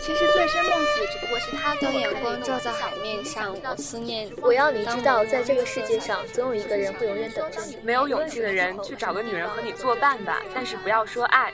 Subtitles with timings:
[0.00, 4.32] 其实醉生梦死只不过是他当阳光照在海面上，我思念。
[4.40, 7.76] 我要你知道，在这个世界上，总有一个人会永远等着你。
[7.82, 11.52] 没有勇气的人，去找个女人和你作伴吧，但是不要说爱。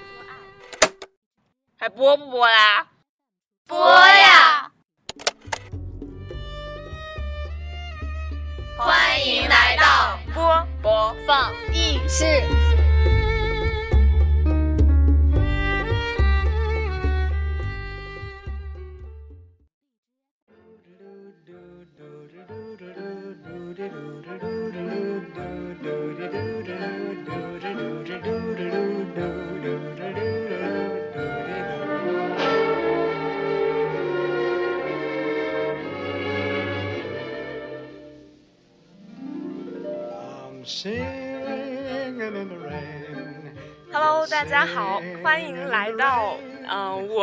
[1.77, 2.87] 还播不播啦？
[3.67, 4.71] 播呀！
[8.79, 12.25] 欢迎来到播播放映室。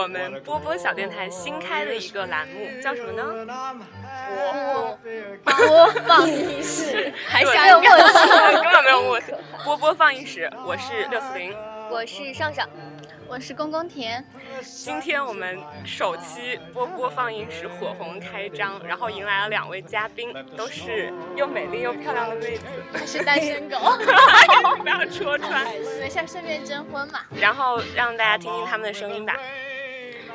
[0.03, 3.23] 我们波波小电台新开的一个栏目，叫什么呢？
[5.45, 9.33] 播播放映室，还想有默契，根本没有默契。
[9.63, 11.55] 波波放映室，我是六四零，
[11.89, 12.67] 我是上上。
[13.25, 14.23] 我是公公田，
[14.61, 23.77] 今天我们首期波波放映室火红开张，然后迎来了两位嘉宾，都是又美丽又漂亮的妹子，是单身狗，
[24.83, 25.63] 不要戳穿，
[25.99, 27.21] 没事，顺便征婚嘛。
[27.39, 29.35] 然后让大家听听他们的声音吧。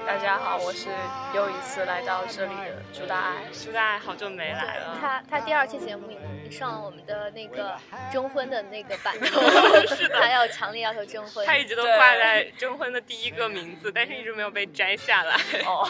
[0.08, 0.88] 大家好，我是
[1.34, 3.44] 又一次来到这里的朱大爱。
[3.52, 4.96] 朱大爱好久没来了。
[4.98, 7.76] 他他第二期节目已上了我们的那个
[8.10, 9.38] 征婚的那个版头，
[9.94, 11.44] 是的，他要强烈要求征婚。
[11.44, 15.36] 他一直都挂在征婚的第一个名字，但是一直没有被摘下来。
[15.66, 15.86] 哦，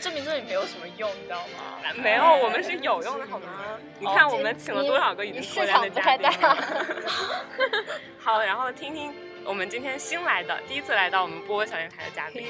[0.00, 1.92] 证明这里没有什么用，你知道吗？
[1.96, 3.48] 没有，我们是有用的，好吗？
[3.98, 6.26] 你看我们请了多少个已经脱单的嘉宾。
[8.18, 9.14] 好，然后听听
[9.44, 12.46] 我们今天新来的、第一次来到我们波波小电台的嘉宾。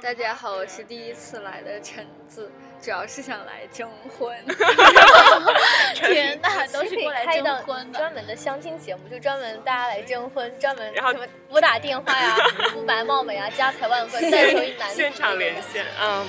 [0.00, 4.34] 大家好，我是第一次来的橙子，主要是想来征婚。
[5.94, 12.36] 天哪，都是过来征婚的，专门的相亲节目，就专门大家来征婚，专门然后什么拨打电话呀，
[12.72, 14.96] 肤白貌美啊，家财万贯，再求一男子。
[14.96, 16.26] 现场连线，嗯。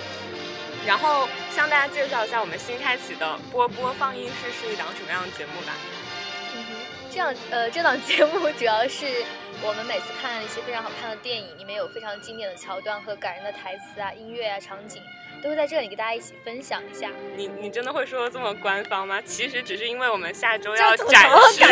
[0.85, 5.73] 然后向大家介绍一下我们新开启的波波放映室是一档什么样的节目吧。
[6.53, 6.75] 嗯哼，
[7.11, 9.23] 这样呃，这档节目主要是。
[9.63, 15.01] 我们每次看一些非常好看的电影，里面有非常经典的桥段和感人的台词啊、音乐啊、场景，
[15.41, 17.09] 都会在这里给大家一起分享一下。
[17.35, 19.19] 你你真的会说的这么官方吗？
[19.21, 21.63] 其实只是因为我们下周要展示，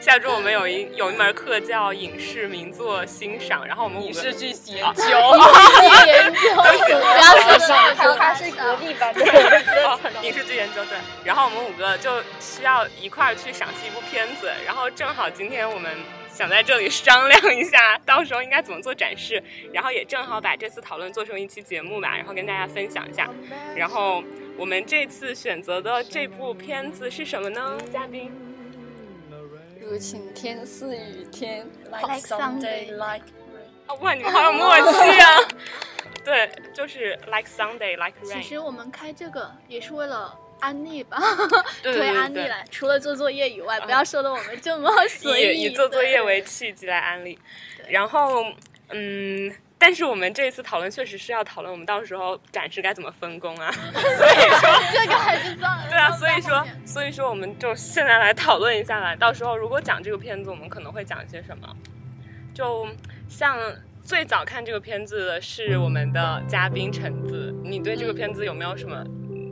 [0.00, 5.02] 下周我们有一有一门课叫影视名作欣赏，然后我们影视剧研究，
[6.06, 9.20] 研究，不要说说他是隔壁班的
[10.22, 10.98] 影视剧研究对。
[11.24, 15.90] 然后我们五个就需要一块儿去赏析一部片子，然后正好今天我们。
[16.38, 23.28] 想在这里商量一下，到时候应该怎么做展示，然后也正好把这次讨论做成一期节目吧，然后跟大家分享一下。
[23.74, 24.22] 然后
[24.56, 27.76] 我们这次选择的这部片子是什么呢？
[27.92, 28.30] 嘉宾？
[29.80, 33.24] 如晴天，似雨天，Like Sunday like。
[34.00, 35.38] 哇，你们好有默契啊！
[36.24, 38.34] 对，就是 Like Sunday like rain。
[38.34, 40.38] 其实我们开这个也是为了。
[40.60, 41.18] 安利吧，
[41.82, 42.64] 推安利来。
[42.70, 45.62] 除了做作业以外，不要说的我们这么 随意。
[45.62, 47.38] 以做作业为契机来安利。
[47.88, 48.44] 然后，
[48.90, 53.70] 嗯，但是我们这一次讨论确实是要讨论我们到时候展示该怎么分工啊。
[53.72, 55.86] 所以说这个还是算了。
[55.88, 59.16] 对啊，所以说，所以说我们就现在来讨论一下吧。
[59.16, 61.68] 到时候如果讲这个片子，我们可能会讲一些什么？
[62.54, 62.86] 就
[63.28, 63.56] 像
[64.02, 69.04] 最早看这个片子的是我们的嘉宾橙子，你对这个片子有没有什么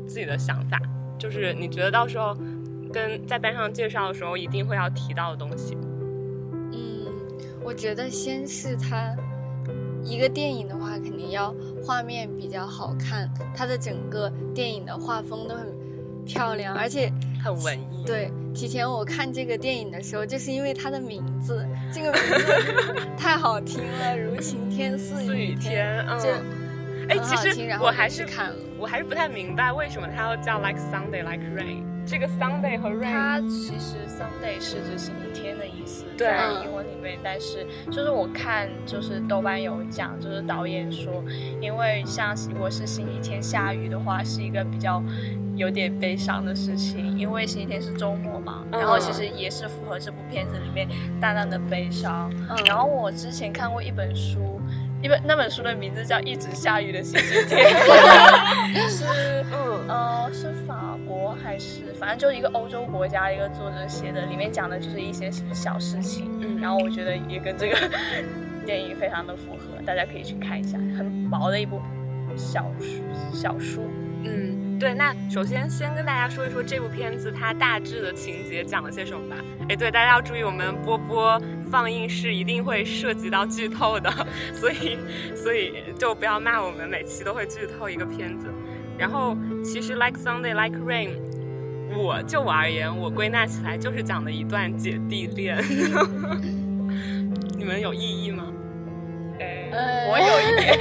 [0.08, 0.78] 自己的想法？
[1.18, 2.36] 就是你觉得到时候
[2.92, 5.76] 跟在班上介绍的时候一定会要提到的东西。
[6.72, 7.06] 嗯，
[7.64, 9.14] 我觉得先是它
[10.04, 11.54] 一个电影的话，肯定要
[11.84, 15.66] 画面比较好看，它的整个电影的画风都很
[16.24, 17.12] 漂亮，而且
[17.42, 18.04] 很文艺。
[18.06, 26.66] 对，提前我看这个电影的时候，就是因为它的名字，这个名字 太好听了，如晴天似雨天，嗯。
[27.08, 31.82] 哎，其实我还是看，我还是不太明白为什么它要叫 like Sunday like rain。
[32.06, 37.18] 这个 Sunday 和 rain，它其实 Sunday 是指星期天的意思，在英文里面。
[37.22, 41.24] 但是就是我看，就是豆瓣有讲，就是导演说，
[41.60, 45.02] 因为像如果是星期天下雨的话，是一个比较
[45.56, 48.64] 有点悲伤的事情，因为星期天是周末嘛。
[48.70, 50.86] 然后其实也是符合这部片子里面
[51.20, 52.30] 淡淡的悲伤。
[52.66, 54.60] 然后我之前看过一本书。
[55.02, 57.66] 一本那本书的名字叫《一直下雨的星期天》，
[58.88, 59.04] 是
[59.52, 59.88] 嗯。
[59.88, 67.78] 呃是法国还是反正就是一个欧洲国家一个作者写的，里面讲的就是一些小事情，嗯，然后我觉得也跟这个
[68.66, 71.80] 电影非常的符合，大家可以去看一下，很薄的一部
[72.36, 72.66] 小
[73.32, 73.84] 小说。
[74.78, 74.94] 对。
[74.94, 79.36] 那首先先跟大家说一说这部片子它大致的情节讲了些什么吧。
[79.68, 81.40] 哎，对，大家要注意，我们波波
[81.70, 84.10] 放映是一定会涉及到剧透的，
[84.54, 84.98] 所以
[85.34, 88.46] 所以就不要骂我们，每期都会剧透一个片子。
[88.98, 91.10] 然后其实 Like Sunday Like Rain，
[91.94, 95.62] 我就我而言，我归纳起来就是讲的一段姐弟恋。
[97.58, 98.44] 你们有异议吗？
[100.08, 100.78] 我有一点，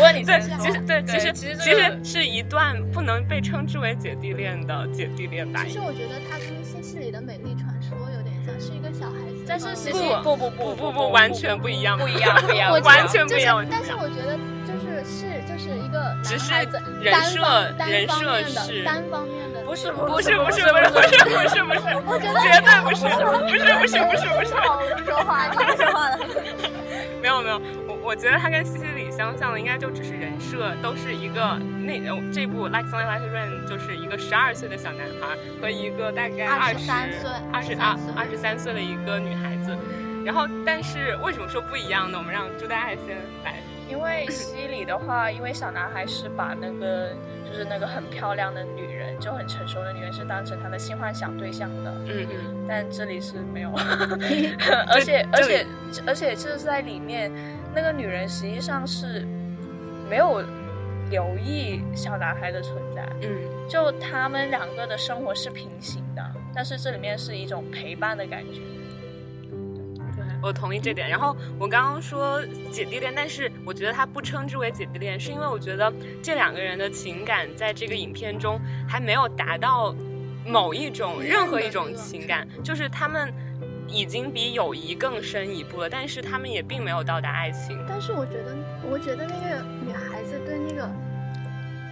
[0.00, 5.62] 问你对，其实对，其实其实其实是一段不能被称之为姐弟恋的姐弟恋吧？
[5.66, 6.46] 其实我觉得他跟
[6.82, 9.44] 《西游》里的美丽传说有点像，是一个小孩子。
[9.46, 13.64] 但是其实不不不不不不完全不一样，不一样不一样， 完全不一样。
[13.70, 14.36] 但是我觉得
[14.66, 16.52] 就是是就是一个只是
[17.00, 24.54] 人设，人设是单方面的，不是不是不是不是不是不是不是，绝对不是不是不是不是不是。
[24.60, 26.18] 我不说话，不说话了，
[27.22, 27.58] 没有没有。
[28.08, 32.00] 我我觉得他跟西西里相像的应该就只是人设，都是一个那
[32.32, 39.76] 这部 Like Sunny Like Rain 就是一个十二岁的小男孩和一个大概二十岁二十二二十三岁的一个女孩子，
[40.24, 42.16] 然后但是为什么说不一样呢？
[42.16, 43.56] 我们让朱丹爱先来。
[43.90, 47.10] 因为西里的话，因为小男孩是把那个
[47.46, 51.90] 就是那个很漂亮的女人，就很成熟的女人是当成他的性幻想对象的。
[52.06, 52.66] 嗯嗯。
[52.66, 53.70] 但这里是没有，
[54.92, 55.66] 而且而且
[56.06, 57.32] 而且就是在里面，
[57.74, 59.26] 那个女人实际上是
[60.08, 60.42] 没有
[61.10, 63.06] 留意小男孩的存在。
[63.22, 63.30] 嗯。
[63.68, 66.24] 就他们两个的生活是平行的，
[66.54, 68.62] 但是这里面是一种陪伴的感觉。
[70.40, 71.06] 我同意这点。
[71.06, 75.92] 然后我刚刚说姐弟恋，但是我觉得他不称之为姐弟恋，是因为我觉得
[76.22, 79.94] 这两个人的情感在这个影片中还没有达到
[80.46, 83.30] 某一种任何一种情感，就是他们
[83.88, 87.82] 已经比友谊更深一步了，但是他们也并没有到达爱情。
[87.88, 88.54] 但是我觉得，
[88.90, 90.90] 我觉得那个女孩子对那个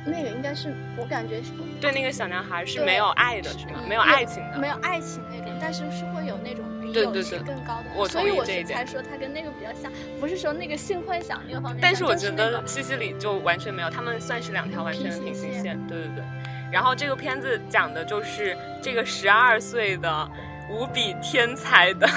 [0.07, 1.51] 那个应该是我感觉是
[1.81, 3.83] 对那个小男孩是没有爱的，是吗？
[3.89, 6.65] 没有爱情的，没有爱情那种，但是是会有那种。
[6.93, 11.81] 对对对，更高的，所以我才说他跟那个比较像，不是说那个性幻想那个方面。
[11.83, 15.77] 但是我觉得西西里就完全没有，他们算是两条完全的平行线。
[15.89, 16.25] 对对对，
[16.73, 20.31] 然后这个片子讲的就是这个十二岁的
[20.71, 22.09] 无比天才的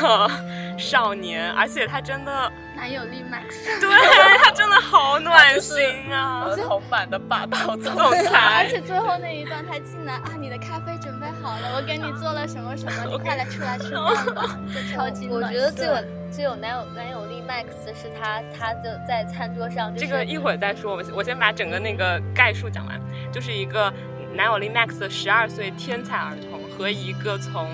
[0.77, 2.51] 少年，而且他真的。
[2.75, 3.89] 男友力 max，对
[4.37, 6.45] 他真的好暖心啊！
[6.47, 7.93] 儿童版的霸道总
[8.23, 15.93] 裁，而且最后那一段他进来啊，你的咖啡准备好了，我给你做了什么什么，你 快来出来吃饭吧， 就超级我觉得最有
[16.31, 19.93] 最有男友男友力 max 是他，他就在餐桌上。
[19.93, 22.97] 这个一会儿再说，我我先把整个那个概述讲完，
[23.29, 23.91] 就是一个
[24.33, 27.67] 男友力 max 的十二岁天才儿童和一个从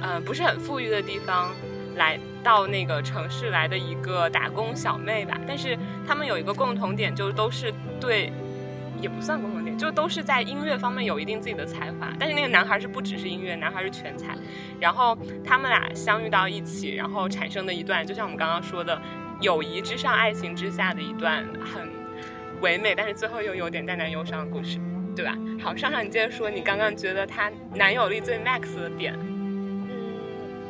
[0.00, 1.50] 呃不是很富裕的地方。
[1.96, 5.74] 来到那个城市来的一个打工小妹吧，但是
[6.06, 8.30] 他们有一个共同点，就都是对，
[9.00, 12.12] 也不算共同点，就都是在音乐方面有一定自己的才华。
[12.20, 14.36] 但是那个男孩是不只是音乐，男孩是全才。
[14.78, 19.00] 然后他们俩相遇到一起，然后产生的一段，就像我们刚刚说的，
[19.40, 21.88] 友谊之上，爱情之下的一段很
[22.60, 24.78] 唯美，但是最后又有点淡淡忧伤的故事，
[25.16, 25.34] 对吧？
[25.62, 29.18] 好，上上你接着说，你刚刚觉得他男友力最 max 的点。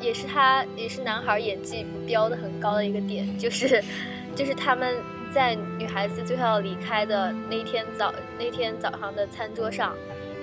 [0.00, 3.82] 也是他，也是男孩演技飙的很高的一个点，就是，
[4.36, 4.96] 就是他们
[5.32, 9.94] 在女孩子最后要离开的那天早那天早上的餐桌上，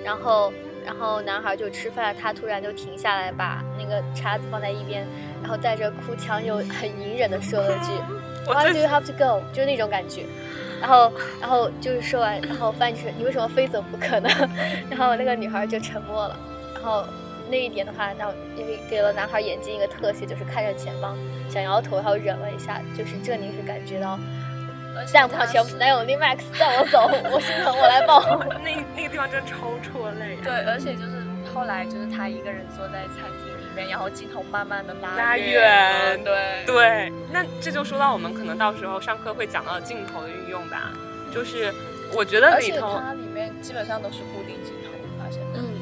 [0.04, 0.52] 然后
[0.84, 5.06] 然后男孩就吃饭，他突然就停下来，把那个叉子放在一边，
[5.40, 7.92] 然后带着哭腔又很隐忍的说了句
[8.50, 9.42] Why do you have to go？
[9.52, 10.24] 就是那种感觉，
[10.80, 14.28] 然后然后就是说完，然后翻译成你为什么非走不可呢？
[14.90, 16.36] 然后那个女孩就沉默了，
[16.74, 17.04] 然后。
[17.50, 21.16] 那一点的话，让因为给了男孩眼睛一个特写，就是看着前方，
[21.48, 24.18] 想摇头，然后忍了一下，就是这你是感觉到，
[25.12, 28.20] 但不全部男友力 max 带我走， 我心疼，我来抱。
[28.62, 30.36] 那 那个地方真的超戳泪。
[30.42, 31.22] 对，而且就是
[31.52, 36.22] 后来就是他一个人坐在餐厅里面，然后镜头慢慢的拉拉远。
[36.24, 40.92] 对对，那这就说到我们可能到时候上课会讲到镜头的运用吧，
[41.32, 41.72] 就是
[42.14, 44.90] 我觉得里头它里面基本上都是固定镜头，
[45.22, 45.73] 发现嗯。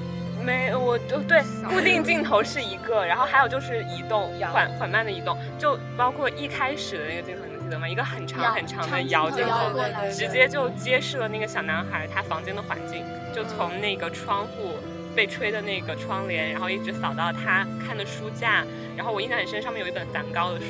[0.44, 7.88] 没，我就对固定镜头是一个，然后还有就是移动，缓缓慢的移动，就包括一开始的那个镜头，你们记得吗？
[7.88, 9.78] 一个很长很长的摇镜头，
[10.10, 14.74] 直接就揭示了那个小男孩他房间的环境，就从那个窗户
[15.14, 18.64] 被吹的那个窗帘，然后一直扫到他看的书架，
[18.96, 20.66] 然后我印象很深，上面有一本梵高的书，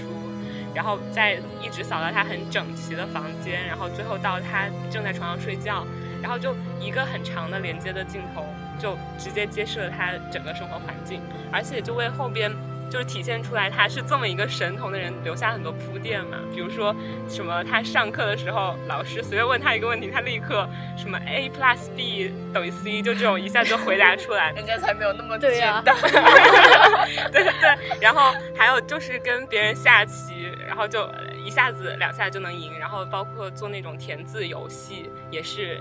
[0.75, 5.87] 然后再一直扫到他很整齐的房间，然后最后到他正在床上睡觉，
[6.21, 8.45] 然后就一个很长的连接的镜头。
[8.83, 11.21] 就直接揭示了他整个生活环境，
[11.53, 12.51] 而且就为后边
[12.91, 16.37] 就是体现出来他是这么一个神童的人，留下很多铺垫嘛。
[16.53, 16.95] 比如说
[17.29, 24.51] 什么，他上课的时候，老师随便问他一个问题，他立刻什么 a plus b 等于 c，就这种一下就回答出来。
[24.57, 26.13] 人家才没有那么对呀简单。
[27.31, 31.09] 对对对，然后还有就是跟别人下棋，然后就
[31.47, 35.81] 一下子两下就能赢，然后包括做那种填字游戏，也是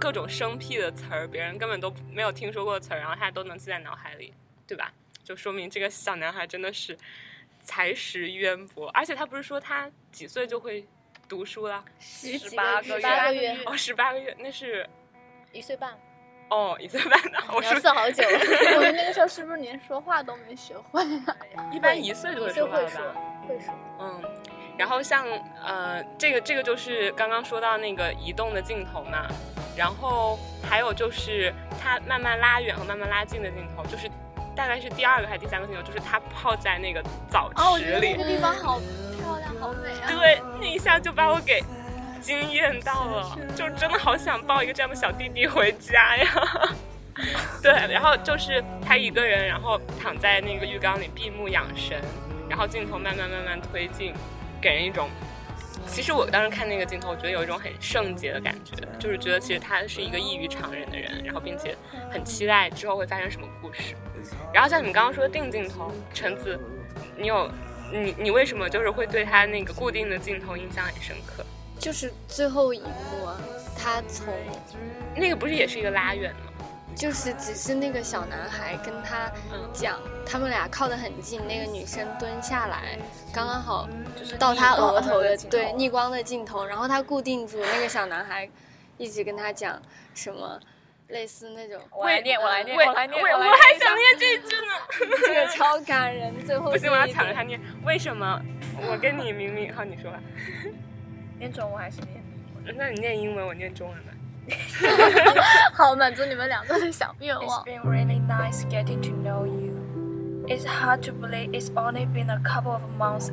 [0.00, 4.32] 各种生僻的词儿，别人根本都没有听说过的词儿，然后他都能记在脑海里，
[4.66, 4.92] 对吧？
[5.24, 6.96] 就说明这个小男孩真的是
[7.62, 10.86] 才识渊博，而且他不是说他几岁就会
[11.28, 11.84] 读书了？
[11.98, 14.88] 十十八个十八个月月，哦，十八个月，那是
[15.52, 15.98] 一岁半，
[16.48, 18.24] 哦一岁半的，我你要说算好久。
[18.76, 21.36] 我们那个时候是不是连说话都没学会啊？
[21.72, 23.74] 一般一岁就会说说话了吧？，会说。
[24.00, 24.22] 嗯，
[24.78, 25.26] 然后像
[25.62, 29.28] 呃，这个这个就是刚刚说到那个移动的镜头嘛，
[29.78, 30.36] 然后
[30.68, 34.10] 还有就是他慢慢拉远和慢慢拉近的镜头，就是
[34.56, 38.80] 大概是第二个还是第三个镜头，就是他泡在那个澡池里，哦那个地方好
[39.16, 40.08] 漂亮，好美啊！
[40.08, 41.62] 对，那一下就把我给
[42.20, 46.26] 惊艳到了，就真的好想抱一个这样的小弟弟回家呀。
[47.62, 52.00] 对，然后就是他一个人，然后躺在那个浴缸里闭目养神，
[52.48, 54.12] 然后镜头慢慢慢慢推进，
[54.60, 55.08] 给人一种，
[55.88, 61.74] 其实我当时看那个镜头，我觉得有一种很圣洁的感觉，就是觉得其实他是一个异于常人的人，然后并且
[62.10, 63.94] 很期待之后会发生什么故事。
[64.52, 66.58] 然后像你们刚刚说的定镜头，橙子，
[67.16, 67.50] 你有
[67.92, 71.44] 你你为什么就是会对他那个固定的镜头印象很深刻？
[71.78, 73.38] 就是最后一幕啊，
[73.76, 74.32] 他从
[75.16, 76.47] 那个不是也是一个拉远吗？
[76.98, 79.30] 就是只是那个小男孩跟他
[79.72, 82.98] 讲，他们俩靠得很近，那个女生蹲下来，
[83.32, 83.88] 刚刚好
[84.18, 88.50] 就是到他额头的镜头对逆光的镜头，然后他固定住那个小男孩，
[88.96, 89.80] 一直跟他讲
[90.12, 90.58] 什么
[91.06, 95.16] 类似那种，我来念，我来念，我来念，我来一下还想念这一句呢。
[95.24, 97.60] 这个超感人，最后不行，我要抢着他念。
[97.84, 98.42] 为什么
[98.90, 99.84] 我跟你明明好？
[99.84, 100.20] 你说吧。
[101.38, 104.12] 念中文还是念英文那你念英文，我念中文吧。
[105.73, 107.35] 好满足你们两个的小愿？
[107.35, 107.63] It's 望。
[107.63, 109.73] been really nice getting to know you.
[110.47, 113.31] It's hard to believe it's only been a couple of months.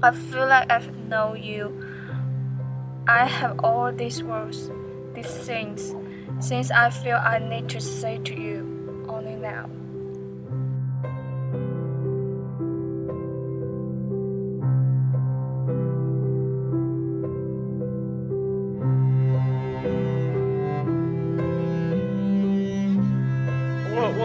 [0.00, 1.72] I feel like I've known you.
[3.06, 4.70] I have all these words,
[5.14, 5.94] these things,
[6.40, 9.68] things I feel I need to say to you only now.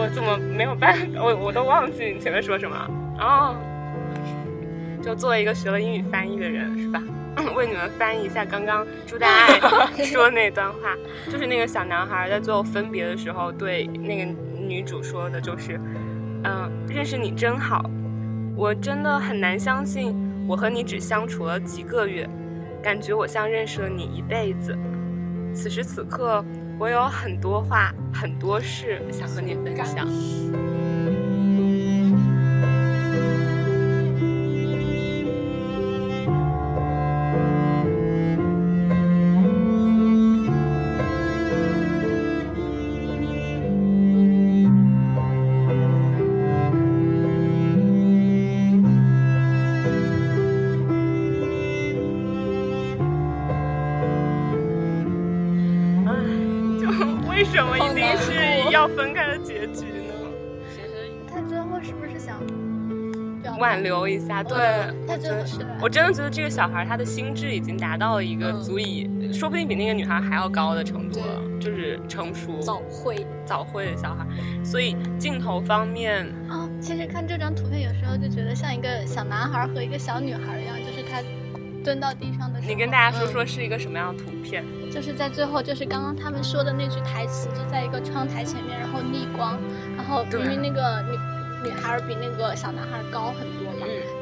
[0.09, 1.05] 怎么没有办法？
[1.23, 3.55] 我我都忘记你前面说什么了哦。
[5.01, 7.01] 就作为一个学了英语翻译的人，是吧？
[7.55, 9.59] 为你们翻译一下刚刚朱大爱
[10.03, 10.95] 说那段话，
[11.31, 15.79] 就是那个小男孩在最后分别的时候对那个女主说的，就是，
[16.43, 17.89] 嗯、认识你真好，
[18.57, 20.13] 我真的很难相信
[20.47, 22.27] 我和你只相处了几个月，
[22.83, 24.77] 感觉我像认识了你一辈子。
[25.53, 26.43] 此时此刻，
[26.79, 30.07] 我有很多话、很多事想和你分享。
[64.19, 64.57] 一下，对，
[65.07, 68.61] 他真的是我真的觉得这个小孩他的心智已经达到了一个嗯。
[68.61, 74.25] 足以，说不定比那个女孩还要高的程度了，就是成熟早会，早会的小孩。
[74.63, 81.23] 所以镜头方面，啊、其实看这张图片，有时候就觉得像一个小男孩和一个小女孩一样，就是他
[81.83, 84.63] 蹲到地上的时候，你跟大家说说是一个什么样的图片？
[84.91, 89.57] 就是在最后，就是刚刚他们说的那句台词，就在一个窗台前面，然后逆光，
[89.95, 93.58] 然后对明明那个女女孩儿比那个小男孩高很多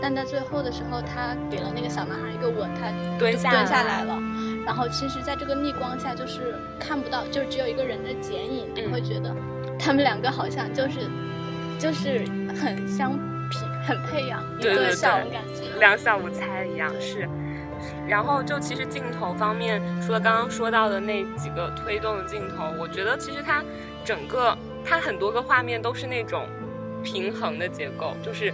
[0.01, 4.19] 但在最后的时候，他给了那个小男孩一个吻，他蹲下蹲下来了。
[4.65, 9.33] 然后其实，在这个逆光下，就是看不到，就只有一个人的剪影，嗯你会觉得
[9.79, 11.09] 他们两个好像就是
[11.79, 12.25] 就是
[12.61, 13.13] 很相
[13.49, 15.79] 匹很配呀，一对对对对笑，我感觉。
[15.79, 17.27] 两小无猜一样是。
[18.07, 23.63] 然后就其实镜头方面，除了刚刚说到的那几个推动的镜头，我觉得其实它
[24.03, 26.45] 整个它很多个画面都是那种
[27.03, 28.51] 平衡的结构，就是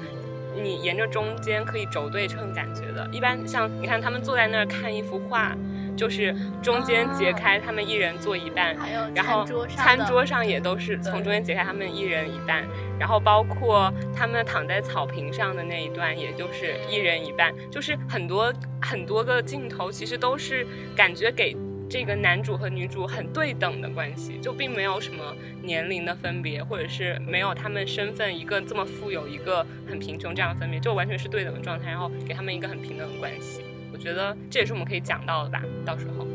[0.62, 3.08] 你沿着中间可以轴对称感觉的。
[3.12, 5.56] 一般像你看他们坐在那儿看一幅画，
[5.96, 12.64] 就是中间截开，他们一人坐一半，还有然后餐桌上餐桌上也都是从中间截开，他们一人一半，
[13.00, 21.56] 然后包括他们躺在草坪上的那一段，也就是一人一半，就是很多很多个镜头，其实都是感觉给。
[21.94, 25.24] 这个男主和女主很对等的关系，就并没有什么
[25.62, 33.62] 年龄的分别，或者是没有他们身份一个这么富有，一个很贫穷这样的分别，就完全是对等的状态，然后给他们一个很平等的关系。
[33.92, 36.26] 我觉得这也是我们可以讲到的吧，到时候。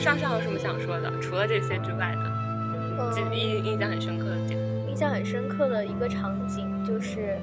[0.00, 1.12] 上上有什么想说的？
[1.20, 4.58] 除了这些之外的，记印印象很深刻的点。
[4.88, 7.36] 印象很深刻的一个场景就是，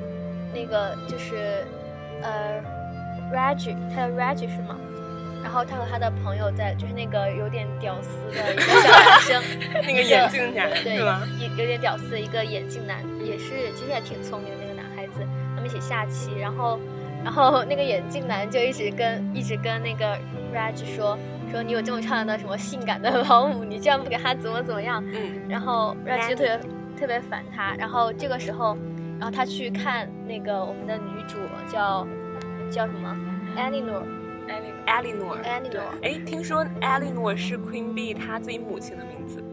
[0.53, 1.63] 那个就是，
[2.21, 2.59] 呃
[3.31, 4.75] ，Raj，他叫 Raj 是吗？
[5.43, 9.43] 然后他和他的朋友在，就是那个有点屌丝的一个小男生，
[9.85, 15.21] 那个眼镜男对有点屌丝的一个眼镜男，也是其实也挺聪明的那个男孩子。
[15.55, 16.79] 他们一起下棋，然后，
[17.23, 20.17] 然后那个眼镜男就一直跟一直跟那个
[20.53, 21.17] Raj 说
[21.51, 25.04] 说你有这么漂亮的什么性感的保姆，你居然不给她怎么怎么样？
[25.13, 26.60] 嗯，然后 Raj 就特别
[27.00, 27.74] 特别烦她。
[27.77, 28.77] 然后这个时候，
[29.20, 31.38] 然后他去看那个我们的女主
[31.72, 32.08] 叫
[32.70, 33.16] 叫什么
[33.56, 34.04] Eleanor。
[34.88, 35.36] Eleanor
[36.01, 39.44] 哎，听说 Eleanor 是 Queen Bee 她自己母亲的名字。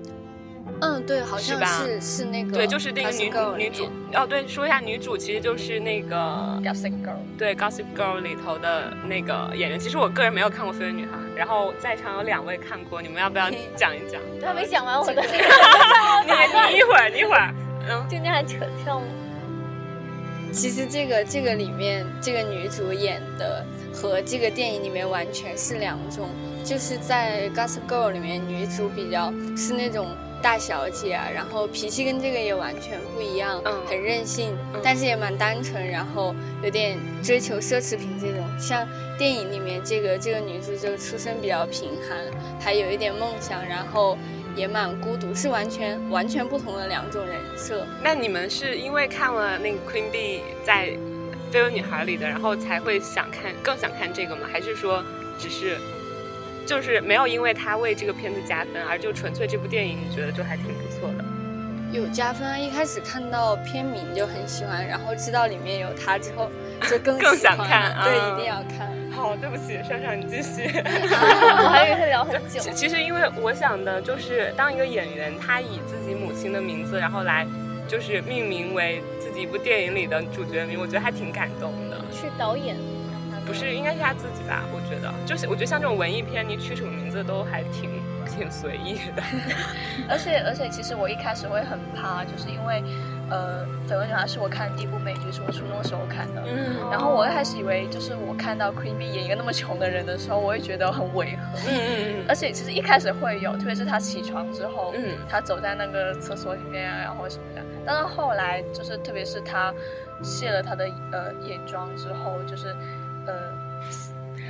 [0.80, 3.88] 嗯，对，好像吧是是那个，对，就是那个女 Girl 女主。
[4.14, 6.16] 哦，对，说一下女主其实就是那个
[6.62, 9.78] Gossip Girl，对《Gossip Girl》里头的那个演员。
[9.78, 14.20] 其实我个人没有看过《绯闻女孩》，然后在场有两位看过，你们要不要讲一讲？
[14.40, 16.32] 他还没讲完我的， 你
[16.72, 17.52] 你一会儿，你一会儿，
[17.88, 19.02] 嗯，就那还扯上
[20.52, 26.28] 其实这个这个里面这个女主演的和这个电影里面完全是两种，
[26.64, 30.06] 就是在《Gossip Girl》里面女主比较是那种
[30.44, 38.46] 大小姐啊，然后脾气跟这个也完全不一样，嗯很任性，嗯但是也蛮单纯，然后有点追求奢侈品这种。
[38.60, 42.18] 像电影里面这个这个女主就出身比较贫寒，
[42.60, 44.18] 还有一点梦想，然后
[44.54, 47.86] 也蛮孤独，是完全完全不同的两种人设。
[48.02, 50.88] 那你们是因为看了那个 Queen Bee 在
[51.50, 54.42] 《飞人女孩》里的，然后才会想看更想看这个吗？
[54.52, 55.02] 还是说
[55.38, 55.78] 只是
[56.66, 61.24] 就是没有因为他为这个片子加分，而就纯粹这部电影你觉得就还挺不错的？
[61.92, 62.58] 有加分啊！
[62.58, 66.50] 一开始看到片名就很喜欢，然后知道里面有他之后，
[66.90, 68.92] 就更 更想看对，啊一定要看。
[69.12, 70.68] 好，对不起，珊珊，你继续。
[70.74, 72.58] 我还以为会聊很久。
[72.58, 77.46] 其其实，因为我想的就是，当一个演员他以自己母亲的名字，然后来
[77.86, 81.96] 就是命名为自己一部电影里的主角名，我觉得还挺感动的。
[82.10, 82.76] 是导演，
[83.46, 84.62] 不是，应该是他自己吧？
[84.72, 87.90] 我觉得，就是我觉得像这种文艺片，你取什么名字都还挺
[88.26, 89.22] 挺随意的。
[90.08, 92.82] 而 且而且，其实我一开始会很怕，就是因为，
[93.30, 96.42] 呃，《绯闻女孩》是我看的第一部美剧，是我初中的时候看的。
[96.46, 101.58] 嗯然后我一开始以为，就是我看到 Queen Bee 演一个那么穷的人的时候，我会觉得很违和。
[101.68, 107.62] 嗯嗯而且其实一开始会有，特别是他起床之后，嗯他走在那个厕所里面啊，然后什么的。
[107.86, 109.72] 但是后来就是，特别是他
[110.22, 112.74] 卸了他的呃眼妆之后，就是
[113.26, 113.34] 呃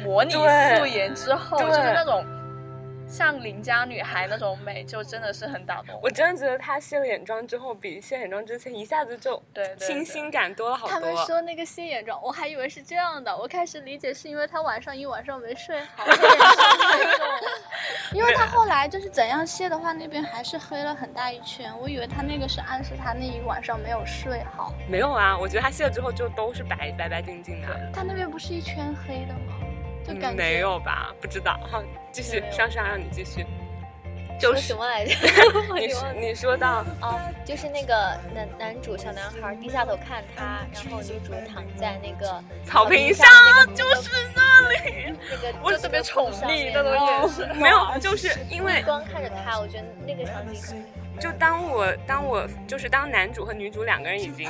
[0.03, 2.25] 模拟素颜之后，就是那种
[3.15, 9.41] 像邻家女孩那种美，就真的是很打动我真的觉得她卸了眼妆之后，比卸眼妆之前一下子就
[9.79, 11.17] 清新感多了好多他们。
[11.25, 16.05] 说那个卸眼妆，我还以为是这样的，我开始理解是因为她晚上一晚上没睡好，
[18.13, 27.69] 因为她后来就是怎样卸的话，那边还是黑了很大一圈，我以为她那个是暗示她那一晚上没有睡好，没有啊，我觉得她卸了之后就都是白白白净净的。
[27.93, 29.55] 她那边不是一圈黑的吗？
[30.07, 31.13] 就感觉、嗯没有吧？
[31.21, 31.59] 不知道。
[31.71, 33.45] 好，继续，没有珊珊让你继续。
[34.37, 35.15] 就是什么来着？
[35.79, 37.95] 你说你说到哦，就是那个
[38.35, 43.25] 男男主小男孩低下头看他，然后女主躺在那个草坪上
[43.75, 45.17] 就是那里。
[45.31, 50.85] 那个我就特别宠溺那种眼神没有，就是因为光看着他，我觉得那个场景很
[51.21, 54.49] 就当我当我就是当男主和女主两个人已经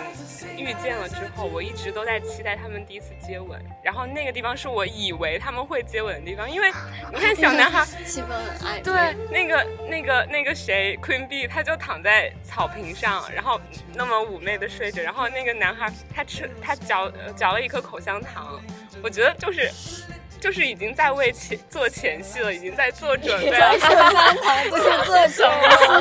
[0.57, 3.63] 遇见了之后，我一直都在期待他们第一次接吻。
[3.83, 6.71] 然后那个地方是我以为他们会接吻的地方，因为
[7.13, 8.83] 你看小男孩 气氛很暧昧。
[8.83, 13.61] 对，那个那个那个谁 Queen B 他就躺在草坪上，然后
[13.95, 18.61] 那么妩媚的睡着，然后那个男孩他吃他嚼嚼了一颗口香糖，
[19.03, 19.71] 我觉得就是。
[20.45, 23.71] 就是已经在为前做前戏了，已经在做准备了。
[23.79, 25.43] 口香糖就是做 什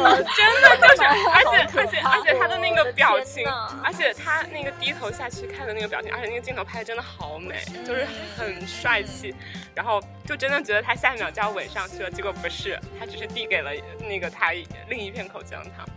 [0.02, 0.18] 么？
[0.36, 3.48] 真的就是，而且而且而且他的那个表情，
[3.82, 9.34] 而且他那个低头下去看的那个表情，而且那个镜头拍的真的好美，就是很帅气。
[9.74, 14.52] 然后就真的觉得他下一秒就要吻上去了，结果不是，他只是递给了那个他
[14.90, 15.88] 另一片口香糖。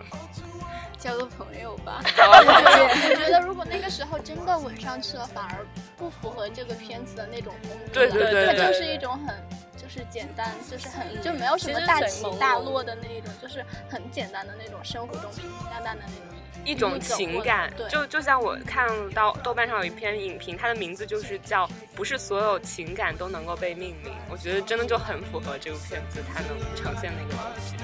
[0.96, 2.00] 交个朋友吧。
[2.04, 7.92] 我觉得如果那个时候真的吻上去了，反而不符合这个片子的那种风格。
[7.92, 9.34] 对对对，它就是一种很
[9.76, 16.22] 就是简单，就是很就没有什么大起大落的那一种，就是很简单的那种生活中平平淡淡的那种
[16.64, 17.72] 一种情感。
[17.88, 24.12] 就就像我看到豆瓣上有一篇影评，它的名字就是叫“不是所有情感都能够被命名”。
[24.28, 27.76] 我觉得真的就很符合这部片子它能呈现的一个东西。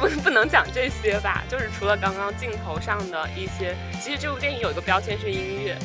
[0.00, 5.76] 不 不能讲这些吧，就是除了刚刚镜头上的一些，其实这部电影有一个标签是音乐。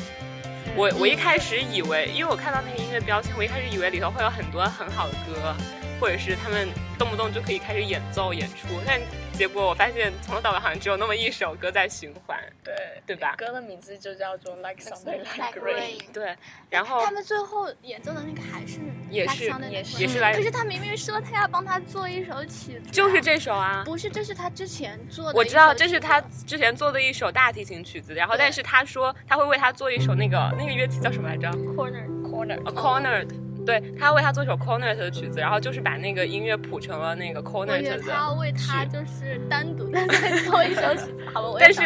[0.74, 5.54] 我我一开始以为，因为我看到那个音乐标签，我一开始以为里头会有很多很好的歌，
[6.00, 6.68] 或者是他们
[7.02, 9.00] 动不动就可以开始演奏演出，但。
[9.32, 12.74] 结果我发现从头到尾好像只有那么一首歌在循环，对
[13.06, 13.34] 对吧？
[13.34, 16.00] 歌的名字就叫做 Like Something Like Rain。
[16.12, 16.36] 对，
[16.68, 18.78] 然后他们最后演奏的那个还是
[19.10, 25.38] 也是也是也是来，可是他明明说他要帮他做一首曲子，就是这首啊，不是，这是他之前做的。
[25.38, 33.51] 我知道这是他之前做的一首大提琴曲子，然后但是他说他会为他做一首那个那个乐器叫什么来着？Corner Corner Cornered。
[33.64, 37.98] 对他为他做一首 cornet 的曲子，然后就是把那个音乐谱成了那个 cornet 的。
[38.00, 41.58] 他要为他就是单独的再做一首曲子，好吧？
[41.60, 41.82] 但是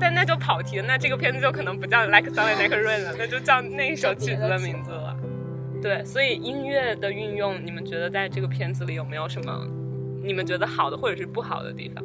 [0.00, 5.16] 但那就跑题了，那这个片子就可能不叫 Like Something Like Rain 了，那就叫那一首曲子的名字了。
[5.80, 9.66] 对，所以音乐的运用，你们觉得在这个片子里有没有什么
[10.22, 12.02] 你们觉得好的或者是不好的地方？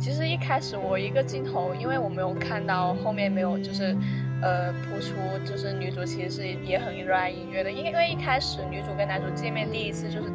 [0.00, 3.96] 其实一开始我一个镜头，因为我没有看到后面没有就是。
[4.42, 10.32] 呃，铺出就是女主其实是也很热爱音乐的，因为一开始女主跟男主见面第一次就是，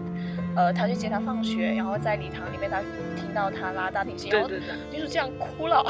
[0.55, 2.79] 呃，他去接她放学，然后在礼堂里面他
[3.17, 4.49] 听到他拉大提琴，然后
[4.91, 5.83] 女主这样哭了，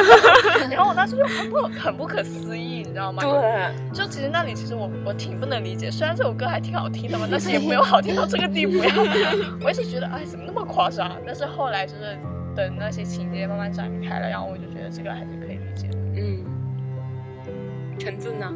[0.70, 3.22] 然后我当时就很不很不可思议，你知道吗？
[3.22, 8.94] 对，就其实那里其实我我挺不能理解，虽然这首歌还挺好听的嘛，但是也没有 好听到这个地步呀。
[9.62, 12.16] 我一直觉得哎怎么那么夸张，但是后来就是
[12.56, 16.57] 等那些情节慢慢展开了，然后我就觉得这个还是可以理解的，嗯。
[17.98, 18.50] 橙子呢？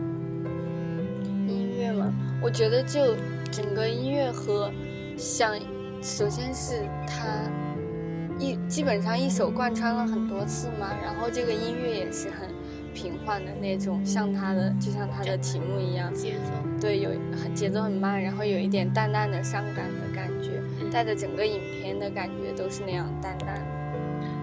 [1.48, 3.16] 音乐嘛，我觉得就
[3.50, 4.72] 整个音乐和
[5.16, 5.54] 像，
[6.00, 7.50] 首先是它
[8.38, 12.48] 一基本上一首贯穿了很多次嘛，然后这个音乐也是很
[12.94, 17.10] 平缓的那种，像它的就像它的题目一样，节奏对，有
[17.42, 23.60] 很节奏很慢，然后有一点淡淡的伤感的感觉，带着整个影片的感觉都是那样淡淡。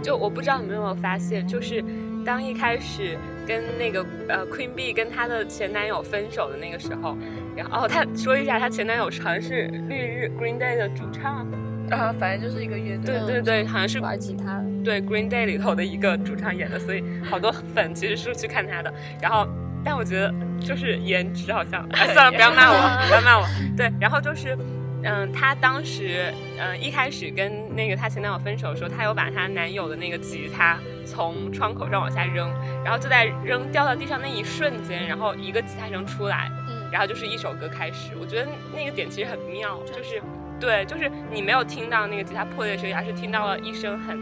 [0.02, 1.84] 就我不知道你们有没有发现，就是
[2.26, 3.18] 当一开始。
[3.48, 7.18] 跟那个呃，Queen B 跟她的前男友分手的那个时候，
[7.56, 11.48] 然后她说一下，她前男友好像是绿日 Green Day 的主唱，
[11.90, 18.94] 啊，反正就是一个乐队，对对对，好像是玩吉他，对 Green Day 里头的一个主唱演的，所以好多粉其实是去看他的。
[19.20, 19.48] 然后，
[19.84, 22.78] 但我觉得就是颜值好像，哎， 算了，不要骂我，
[23.10, 23.48] 不要骂我。
[23.76, 24.56] 对，然后就是。
[25.02, 26.26] 嗯，她当时，
[26.60, 30.78] 嗯，一开始跟那个她前男友分手的时候，她有把她男友的那个吉他
[31.10, 32.50] 从窗口上往下扔，
[32.84, 38.12] 然后就在扔掉到地上那一瞬间，然后一个吉他声出来，嗯，然后就是一首歌开始。
[38.20, 40.22] 我觉得那个点其实很妙，就是，
[40.60, 44.18] 对，就是你没有听到那个吉他破裂的声音，而是听到了一声很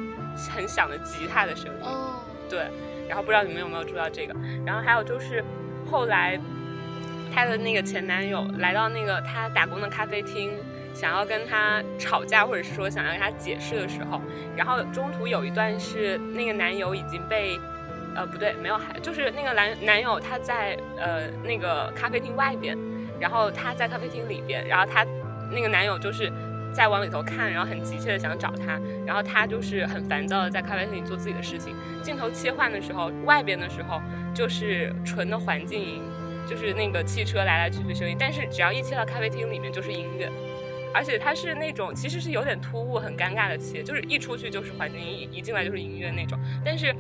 [0.56, 2.68] 很响的吉他的声音，哦，对。
[3.08, 4.34] 然后不知道你们有没有注意到这个？
[4.66, 5.44] 然后还有就是
[5.90, 6.40] 后来。
[7.30, 10.58] 她的那个前男友来到那个她打工的咖啡厅，
[10.98, 14.20] 想要跟他吵架，或者是说想要跟他解释的时候，
[14.56, 17.60] 然后中途有一段是那个男友已经被，
[18.16, 22.76] 呃，不对，没有还就是那个男男友他在呃那个咖啡厅外边，
[23.20, 25.06] 然后他在咖啡厅里边，然后他
[25.52, 26.34] 那个男友就是
[26.74, 31.76] 在往里头看，然后很急切的想找他，然后他就是很烦躁的在咖啡厅里做自己的事情。
[32.02, 34.02] 镜头切换的时候，外边的时候
[34.34, 36.02] 就是纯的环境音。
[36.50, 40.32] 就是那个汽车来来去去声音，但是只要一切到咖啡厅里面就是音乐，
[40.94, 46.40] 而且它是那种其实是有点突兀、很尴尬的切，就是一出去就是环境音，一进来就是音乐那种。
[46.64, 46.96] 但是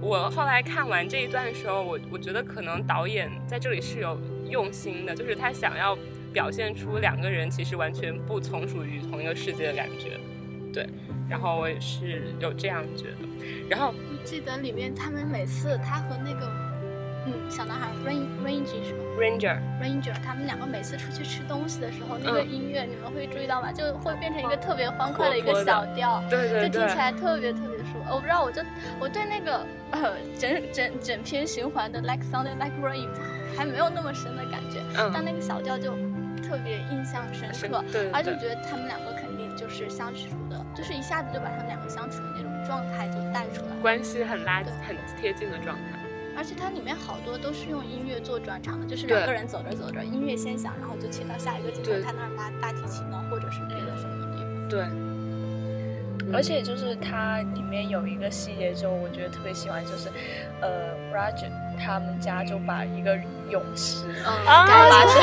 [0.00, 4.18] 我后来看完这一段的时候，我我觉得可能导演在这里是有
[4.48, 5.96] 用心的，就是他想要
[6.32, 10.18] 表现出两个人其实完全不从属于同一个世界的感觉，
[10.72, 10.88] 对。
[11.28, 13.16] 然后我也是有这样觉得。
[13.68, 16.63] 然后我记得里面他们每次他和那个。
[17.26, 23.72] 嗯，小男孩 Ranger Ranger 是吗？Ranger Ranger，他们两个每次出去吃东西的时候，那个音乐你们会注意到吗？
[23.72, 28.10] 就会变成一个特别欢快的一个小调，对对对，就听起来特别特别舒服。
[28.10, 28.62] 我不知道，我就
[29.00, 33.08] 我对那个呃整整整篇循环的 Like Sounded Like Rain
[33.56, 34.80] 还没有那么深的感觉，
[35.12, 35.92] 但那个小调就
[36.42, 37.82] 特别印象深刻，
[38.12, 46.03] 而且觉得他们两个肯定就是相处的，就是一下子就把他们两个相处的那种状态就带出来，关系很拉很贴近的状态。
[46.36, 54.68] 而且它里面好多都是用音乐做转场的，就是两个人走着走着，音乐先响，然后就切到下一个镜头，他那儿拉大提琴呢，或者是别的什么地方。
[54.68, 54.84] 对。
[56.32, 60.08] 而且就是它里面有一个细节，就我觉得特别喜欢，就是
[60.62, 63.14] 呃，Roger 他们家就把一个
[63.50, 65.22] 泳池改成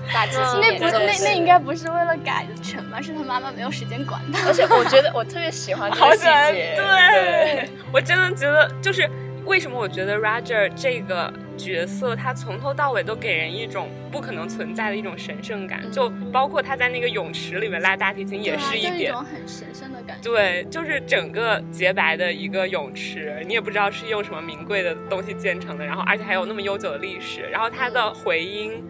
[0.12, 0.60] 大提琴。
[0.60, 3.02] 那不那那应该不是为了改成吗？
[3.02, 4.46] 是他妈妈没有时间管他。
[4.48, 9.08] 而且我觉得我特别喜欢这个细节，对，我真的觉得就是。
[9.44, 20.30] 为什么我觉得 Roger 这个角色，他从头到尾都给人一种不可能存在的一种神圣感，就包括他在那个泳池里面拉大提琴，也是一点，一种很神圣的感觉。
[20.30, 28.82] 对，就是整个洁白的一个泳池，你也不知道是用什么名贵的东西建成的，然后而且还有那么悠久的历史，然后它的回音，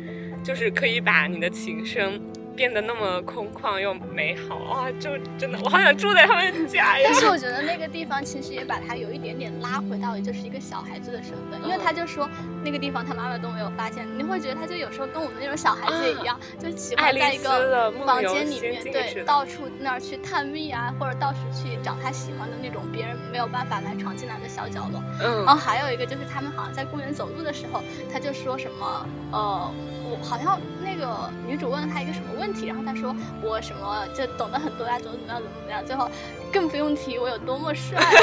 [0.44, 2.20] 就是可以把你的琴声。
[2.56, 4.90] 变得那么空旷又美好啊！
[5.00, 7.04] 就真的，我好想住在他们家呀。
[7.10, 12.28] 但是我觉得那个地方其实也把他有一点点拉回到，就是一个小孩子的身份，因为他就说
[12.62, 14.06] 那个地方他妈妈都没有发现。
[14.18, 25.02] 你会觉得他就有时候跟我们那种小孩子也一样，就喜欢在一个房间里面，对，到处那儿去探秘啊，或者到处去找他喜欢的那种别人没有办法来闯进来的小角落。
[25.22, 25.44] 嗯。
[25.46, 27.82] 然后还有一个就是他们好像在公园走路的时候，
[28.12, 29.72] 他就说什么呃。
[30.18, 35.84] 好像那个女主问了他一个什么问题，然后他说我什么就懂得很多呀，怎么怎么样，怎么怎么样。
[35.86, 36.10] 最后
[36.52, 38.18] 更不用提我有多么帅，对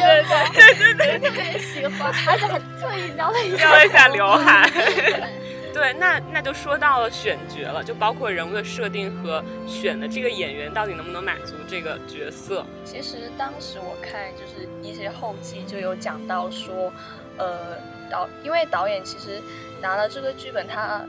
[0.00, 4.70] 对对对对对，特别喜欢，而且还特意撩了一下，撩了一下刘海。
[5.72, 12.66] 对，那那就说到了选角了，就包括人物的设定和选的这个演员到底能不能满足这个角色。
[12.84, 16.92] 其实当时我看就是一些后记就有讲到说，
[17.36, 17.76] 呃
[18.10, 19.40] 导，因为导演其实。
[19.80, 21.00] 拿了这个剧本，他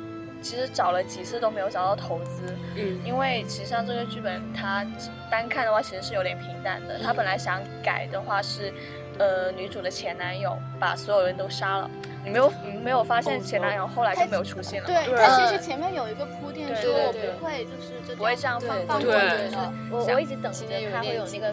[0.43, 4.85] 其实找了几次都没有找到投资，嗯，因为其实像这个剧本，他
[5.27, 6.99] 单看的话其实是有点平淡的。
[6.99, 8.71] 他本来想改的话是，
[9.17, 11.89] 呃，女主的前男友把所有人都杀了。
[12.23, 14.85] 你没有你没有发现前男友后来就没有出现了？
[14.85, 19.73] 对，他其实前面有一个铺垫，说我不会就是不会这样放放过你的。
[19.89, 21.51] 我我一直等着他会有那个。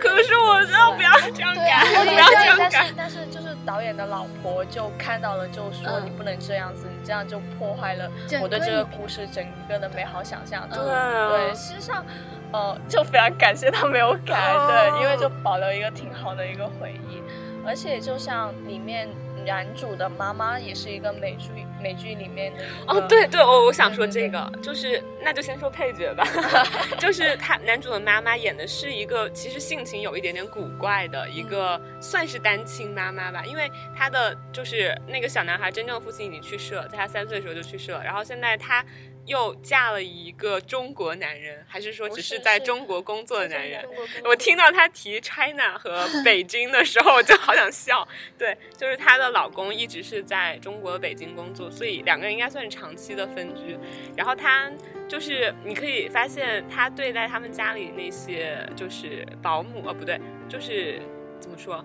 [0.00, 1.84] 可是我知道不要这样改？
[1.84, 2.70] 不要这样改。
[2.70, 8.10] 但是但是就是导演的老婆就看到了，就说你不能这样子，你这样就破坏了
[8.42, 10.68] 我对这个故事整个的美好想象。
[10.68, 12.04] 对对，实际上，
[12.52, 17.22] 呃，就非常感谢他没有改，对，因为就保留一个挺好的一个回忆，
[17.66, 19.08] 而且就像里面。
[19.46, 21.50] 男主的妈妈也是一个美剧
[21.84, 26.26] 美剧里面的哦，对对，我我想说这个，就是那就先说配角吧，
[26.98, 38.82] 就是他男主的妈妈演的是一个其实性情有一点点古怪的一个算是单亲妈妈吧，因为他的就是那个小男孩真正的父亲已经去世了，在他三岁的时候就去世了，然后现在他。
[39.26, 43.82] 又嫁了一个中国男人，还是说只是在中国工作的男人？
[44.22, 48.06] 我听到他提 China 和北京的时候，我就好想笑。
[48.36, 53.76] 对，就是她的老公一直是在中国北京工作，所以两个人应该算是长期的分居。
[54.16, 54.70] 然后他
[55.08, 61.00] 就是你可以发现，他对待他们家里那些就是保姆，呃，不对，就是
[61.40, 61.84] 怎么说，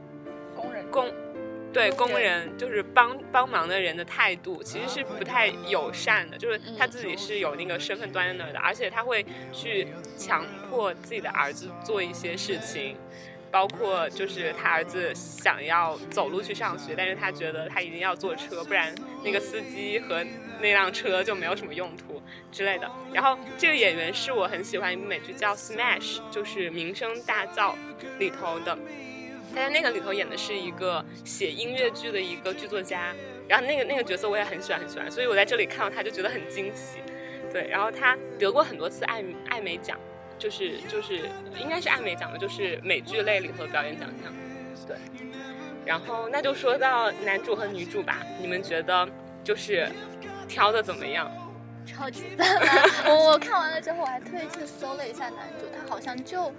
[0.56, 1.12] 工人工。
[1.72, 9.24] 对工人就是帮帮忙的人的态度其实是不太友善的，就是他自己是有那个身份端在那儿的，而且他会
[9.54, 12.98] 去强迫自己的儿子做一些事情，
[13.52, 20.24] 包括就是他儿子想要走路去上学，但是他觉得他一定要坐车，不然那个司机和
[20.60, 22.90] 那辆车就没有什么用途之类的。
[23.14, 27.74] 然后这个演员是我很喜欢一部美剧叫《Smash》，就是《名声大噪》
[28.20, 28.78] 里头的，
[29.54, 33.16] 他在那个里头演的是一个写音乐剧的一个剧作家，
[33.48, 37.00] 然后那个那个角色我也很喜欢很喜欢，所以我在这里看到他就觉得很惊喜。
[37.52, 40.00] 对，然后他得过很多次艾艾美奖。
[40.40, 44.34] 就是就是应该是艾美奖的，就是美剧类里头的表演奖项。
[44.88, 44.98] 对，
[45.86, 49.08] 然后那就说到男主和女主吧，你们觉得
[49.44, 49.88] 就是
[50.48, 51.30] 挑的怎么样？
[51.86, 52.60] 超级赞！
[53.08, 56.52] 我我看完了之后，我还特意去搜了一下男主，他好像就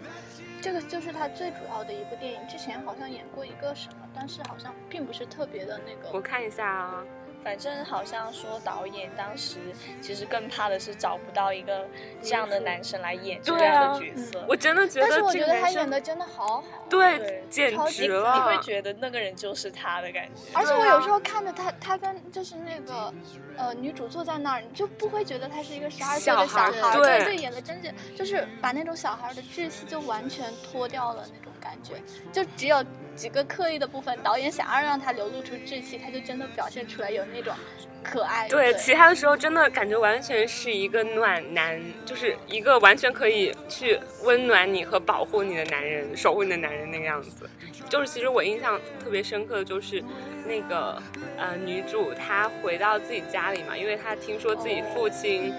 [0.60, 6.10] 这个就是他最主要的一部电影，之前好像演过一个什么，但是好像并不是特别的那个。
[6.12, 7.04] 我看一下啊。
[7.42, 9.58] 反正好像说导演当时
[10.00, 11.86] 其实更怕的是找不到一个
[12.22, 14.44] 这样的男生来演这样的角色。
[14.48, 18.34] 我真的觉得，但是我觉得他演的真的好好，对，简直了！
[18.34, 20.42] 你会觉得那个人就是他的感觉。
[20.52, 23.12] 而且我有时候看着他，他跟就是那个
[23.56, 31.94] 呃女主坐在那儿，你就不会觉得他是一个十二岁的小孩，对，就演的真的就是把那种小孩的稚气就完全脱掉了那种感觉，
[32.32, 32.84] 就只有。
[33.16, 37.54] 几个刻意的部分，导演想要让他流露出稚气，他就真的表现出来有那种
[38.02, 38.48] 可爱。
[38.48, 47.48] 对，其他的时候真的感觉完全是一个暖男，就是一个完全可以去温暖你和保护你的男人，守护你的男人那个样子。
[47.88, 50.02] 就是其实我印象特别深刻的就是
[50.46, 51.02] 那个
[51.36, 55.52] 呃女主她回到自己家里嘛，因为她听说自己父亲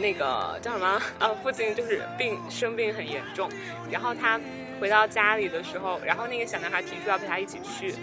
[0.00, 3.48] 那个叫什么呃父亲就是病生病很严重，
[3.90, 4.38] 然后她。
[4.80, 7.94] 回到家里的时候，然后那个小男孩提出要陪他一起去，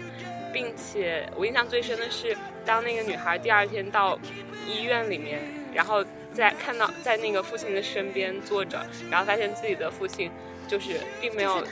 [0.52, 4.18] 并且我印象最深的是，当那个女孩第二天到
[4.66, 5.40] 医院里面，
[5.74, 10.30] 然后在看到在那个父亲的身边坐着，然后发现自己的父亲
[10.68, 11.64] 就是并没有，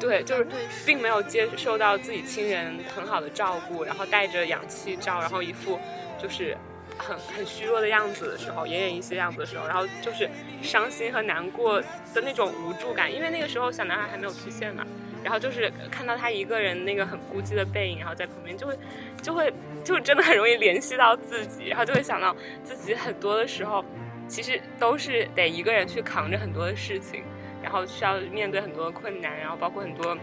[0.00, 0.46] 对，就是
[0.86, 5.78] 并没有接受到自己亲人很好的照顾，然后带着氧气罩，然后一副
[6.20, 6.56] 就是。
[7.00, 10.28] 很很虚弱的样子的时候，奄奄一息的样子的时候，然后就是
[10.62, 11.80] 伤心和难过
[12.14, 14.86] 的那种无助感，因为那个时候小男孩还没有出现嘛，
[15.24, 18.78] 然后就是看到他一个人那个很孤寂的背影，然后在旁边就会
[19.22, 23.84] 就会就真的很容易联系到自己，然后就会想到自己很多的时候
[24.28, 27.24] 其实都是得一个人去扛着很多的事情，
[27.62, 30.16] 然后需要面对很多的困难，然后包括很多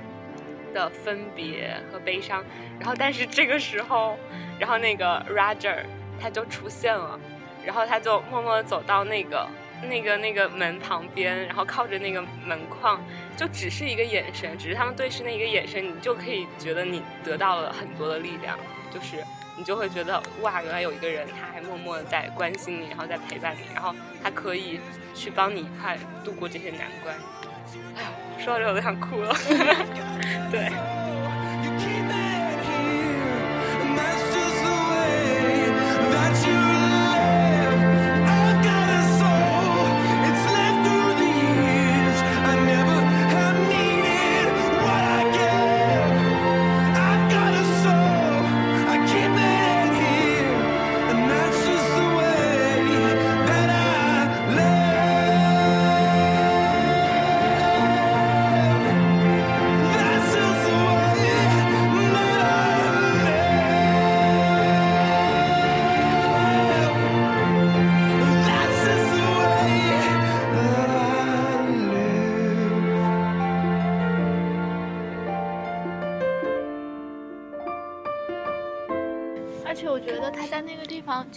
[0.73, 2.43] 的分别和悲伤，
[2.79, 4.17] 然后但是这个时候，
[4.59, 5.83] 然后那个 Roger。
[6.21, 7.19] 他就出现了，
[7.65, 9.47] 然后他就默默走到那个、
[9.83, 13.01] 那个、那个门旁边，然后靠着那个门框，
[13.35, 18.57] 就只是一个眼神，只是他们对视那一个眼神，你就可以觉得你得到了很多的力量，
[18.91, 19.23] 就是
[19.57, 24.79] 你就会觉得哇，原来有一个人他还默默的在关心你，然后在陪伴你，然后他可以
[25.13, 27.15] 去帮你一块度过这些难关。
[27.95, 29.35] 哎呀，说到这我都想哭了，
[30.51, 31.06] 对。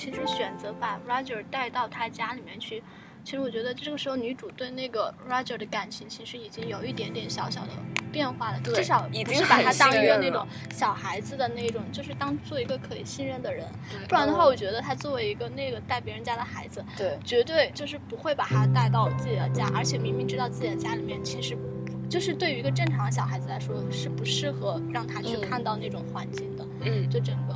[0.01, 2.83] 其实选择把 Roger 带到他家里面去，
[3.23, 7.73] 其实我觉得这个时候女主对那个 Roger 的感情其实已经有一点点小小的
[8.11, 13.67] 变化了，至少不是把他当一个那种小孩子的那种，就是当做一个可以信任的人。
[14.09, 21.55] 不然的话，我觉得他作为一个那个带别人家的孩子，对，绝对就是不会把他带到自己的家，而且明明知道自己的家里面其实，
[22.09, 26.67] 就是对于一个正常的小孩子来说是不适合让他去看到那种环境的。
[26.81, 27.55] 嗯，就整个，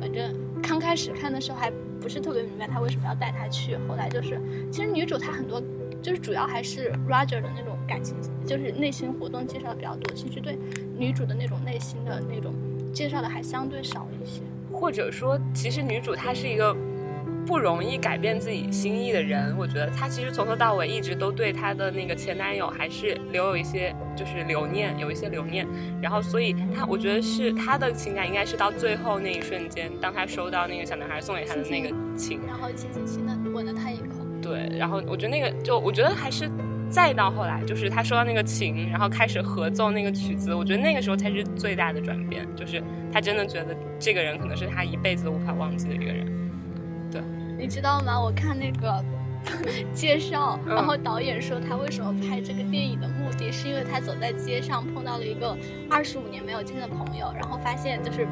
[0.00, 0.47] 反正。
[0.78, 5.60] 刚开始看的时候还不是特别明白他为什么要带她去，后来就是，其实女主她很多
[6.00, 10.56] 就是主要还是 Roger 的那种感情，就是内心活动介绍的比较多，其实对
[10.96, 12.54] 女主的那种内心的那种
[12.94, 14.40] 介绍的还相对少一些，
[14.72, 16.76] 或者说其实女主她是一个。
[17.48, 25.66] 不容易改变自己心意的人，我觉得他其实从头到尾一直都对他的那个前男友还是留有一些就是留念，有一些留念。
[26.02, 34.26] 然后，所以他我觉得是他的情感应该是到最后那一瞬间，当他收到那个小男孩送给他的那个情，然后轻轻轻的吻了他一口。
[34.42, 36.50] 对，然后我觉得那个就我觉得还是
[36.90, 46.26] 再到后来，就是他收到那个琴，然后开始合奏那个曲子，我觉得那个时候才是最大的转变，就是他真的觉得这个人可能是他一辈子都无法忘记的一个人。
[47.58, 48.18] 对，你知道吗？
[48.18, 49.04] 我看那个
[49.92, 55.56] 介绍，然后导演说他为什么拍这个电影的目的是因为他走在街上碰到了一个
[55.90, 58.26] 二十五年没有见的朋友，然后发现就是。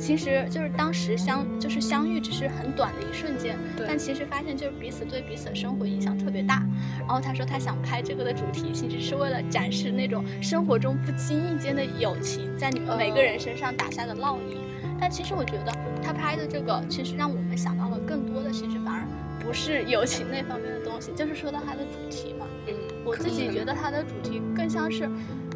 [0.00, 6.64] 其实就是当时相就是相遇只是很短的一瞬间，但其实发现就是彼此对彼此的生活影响特别大。
[7.00, 14.56] 然后他说他想拍这个的主题其实是为了展示那种生活中不经意间的友情在你们每个人身上打下的烙印。
[15.00, 15.72] 但其实我觉得
[16.02, 19.06] 他拍的这个其实让我们想到了更多的，其实反而
[19.40, 22.46] 不是友情那方面的东西，就是说到他的主题嘛。
[22.66, 22.74] 嗯，
[23.04, 25.08] 我自己觉得他的主题更像是。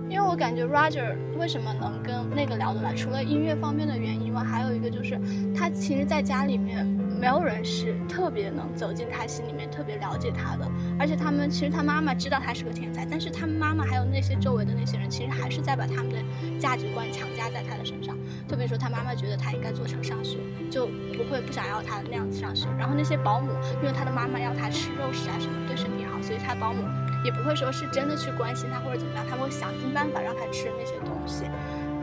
[0.09, 5.18] 因为我感觉 Roger 为什么能跟那个聊得来，除了音乐方面的原因外，还有一个就是
[5.57, 6.86] 他其实，在家里面
[7.23, 10.68] 没有人是特别能走进他心里面，特别了解他的。
[10.99, 16.18] 而且他们其实他妈妈知道他是个天才，但是他妈妈还有那些周围的那些人，其实还是在把他们的
[16.59, 18.18] 价值观强加在他的身上。
[18.49, 22.66] 特别说他妈妈觉得他应该做成上学，就不会不想要他那样子上学。
[22.77, 26.83] 然后那些保姆，因为他的妈妈要他吃肉食啊什么对身体好，所以他保姆。
[27.25, 31.45] 也不会说是真的去关心他或者怎么样，他会想尽办法让他吃那些东西。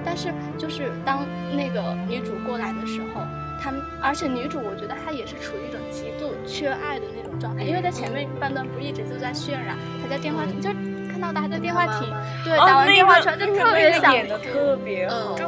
[0.01, 3.19] 但是就是当那个女主过来的时候，
[3.61, 10.69] 他们而且女主我觉得她也是处于一种极度缺爱的那种状态，因为在前面半段不一直就在渲染她在电话亭，就
[11.11, 12.07] 看到她在电话亭，
[12.43, 15.45] 对，打完电话出来就特别想，演的特别好，对，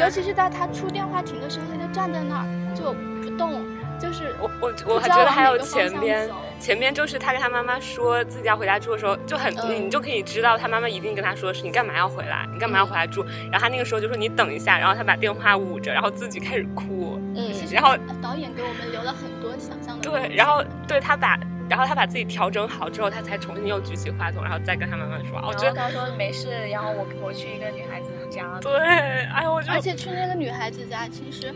[0.00, 2.92] 尤其是在她出电话亭的时候，她就站在那儿就
[3.22, 3.62] 不动。
[3.98, 6.30] 就是我我我还觉得还有前边
[6.60, 13.24] 前边就是他跟他妈妈说自己要回家住的时候就很你就可以知道他妈妈一定跟他说的是你干嘛要回来你干嘛要回来住。
[13.50, 17.52] 然后他那个时候就说你等一下然后他把电话捂着然后自己开始哭嗯。
[17.70, 21.38] 然后导演给我们留了很多想象的对然后对他把
[21.68, 25.42] 然后他把自己调整好之后他才重新又举起话筒然后再跟他妈妈说。
[25.46, 31.52] 我觉得他说没事然后我我去一个女孩子家对哎呦我而且去那个女孩子家其实。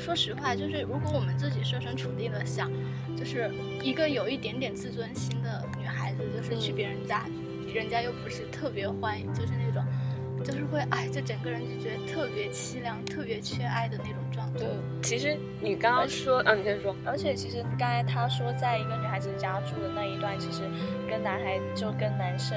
[0.00, 2.70] 说实话，就是如果我们自己设身处地的想，
[3.14, 3.50] 就是
[3.82, 7.26] 一个有一点点自尊心的女孩子，就是去别人家，
[7.72, 9.84] 人家又不是特别欢迎，就是那种，
[10.42, 14.64] 就是会哎，就整个人就觉得特别凄凉、特别缺爱的那种状态。
[15.02, 16.96] 其实你刚刚说，嗯，你先说。
[17.04, 20.62] 而且其实刚才他说，在一个女孩子家住的那一段，其实
[21.08, 22.56] 跟男孩就跟男生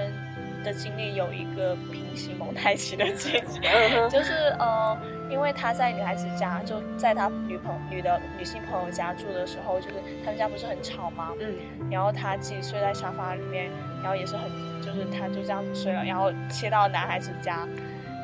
[0.64, 3.60] 的经历有一个平行蒙太奇的结局，
[4.10, 4.98] 就是呃。
[5.30, 11.30] 因为他在女孩子家，就在他女朋女的女性朋友家住的时候，就是他们家不是很吵吗？
[11.40, 11.56] 嗯。
[11.90, 13.72] 然后他自己睡在沙发里面，
[14.04, 14.44] 然后也是很，
[14.80, 16.04] 就是他就这样子睡了。
[16.04, 17.68] 然后切到男孩子家，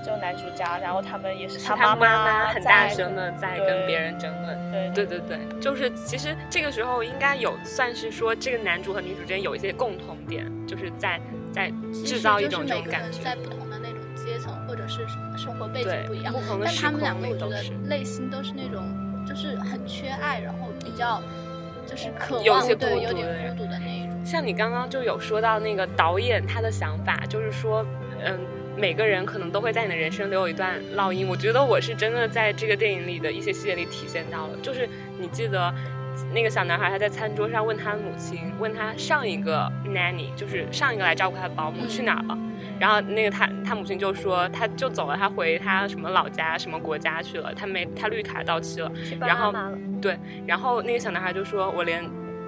[0.06, 4.72] 就男主家，然后他们也是他妈妈很大声的在跟别人争论。
[4.72, 11.20] 对对对对，就是其实这个时候应该有算是说这个男主和女主之间有一些共同点，就是在
[11.52, 11.72] 在
[12.06, 13.24] 制造一种这种感觉。
[13.24, 15.30] 在不同的那种阶层或者是什么。
[15.40, 18.84] 生活背景不一样，但他们两个我觉得内心都是那种，
[19.26, 21.24] 就是很缺爱，然后比较
[21.88, 24.26] 就是渴望对有点孤独的那一种。
[24.26, 27.86] 像你刚刚就有说到那个导演他的想法，就是说，
[28.22, 28.38] 嗯，
[28.76, 31.26] 每个人可能都会在你的人生留有一段烙印。
[31.26, 35.74] 我觉得我是真的在这个电影里的一些细节里体现到了，就是你记得
[36.34, 42.38] 那个小男孩他在餐桌上问他母亲，问他上一个 nanny，就是上一个来照顾他的保姆去哪儿了。
[42.80, 48.92] 然后那个他他母亲就说他就走了，他回他什么老家什么国家去了，他没他绿卡到期了。
[49.20, 49.54] 然后
[50.02, 52.04] 对，然后那个小男孩就说，我连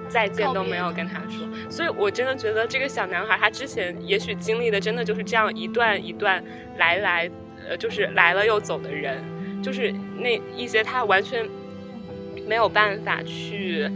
[0.08, 1.46] 再见都没有跟他说。
[1.70, 6.42] 所以我真的觉得这个小男孩他之前也许经历的真的就是这样一段一段
[6.78, 7.30] 来来
[7.68, 9.22] 呃就是来了又走的人，
[9.62, 11.46] 就是那一些他完全
[12.46, 13.90] 没有办法去。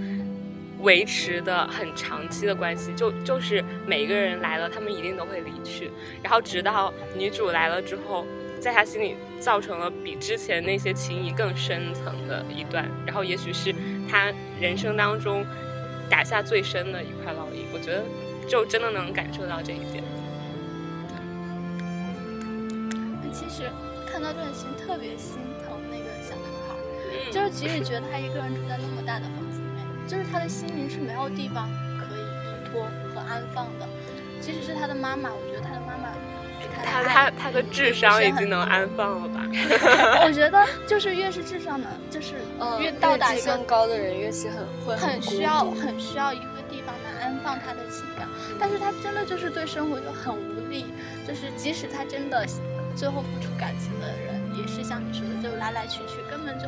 [0.82, 5.90] 维持的很长期的关系，就就是每一个人来了，他们一定都会离去，
[6.22, 8.26] 然后直到女主来了之后，
[8.60, 13.74] 在他心里造成了比之前那些情谊更深层的一段，然后也许是
[14.08, 14.30] 他
[14.60, 15.44] 人生当中
[16.10, 17.64] 打下最深的一块烙印。
[17.72, 18.04] 我觉得
[18.46, 20.04] 就真的能感受到这一点。
[23.32, 23.62] 其实
[24.06, 25.38] 看到这段心特别心
[27.26, 29.84] 孩，就是即使觉得他一个人住在那么大的房子里面。
[30.06, 31.68] 就是他的心灵是没有地方
[31.98, 33.88] 可以依托和安放的，
[34.40, 36.14] 即使是他的妈妈，我觉得他的妈妈
[36.60, 39.42] 给他的他他的智商已经能安放了吧？
[40.24, 42.36] 我觉得就是越是智商的，就是
[42.80, 48.28] 越到达更高的人越是很会很需要很需要一个地方来安放他的情感，
[48.60, 50.86] 但是他真的就是对生活就很无力，
[51.26, 52.46] 就是即使他真的
[52.94, 56.66] 最后付出感情的人，也是像你说的，就来来去去，根本就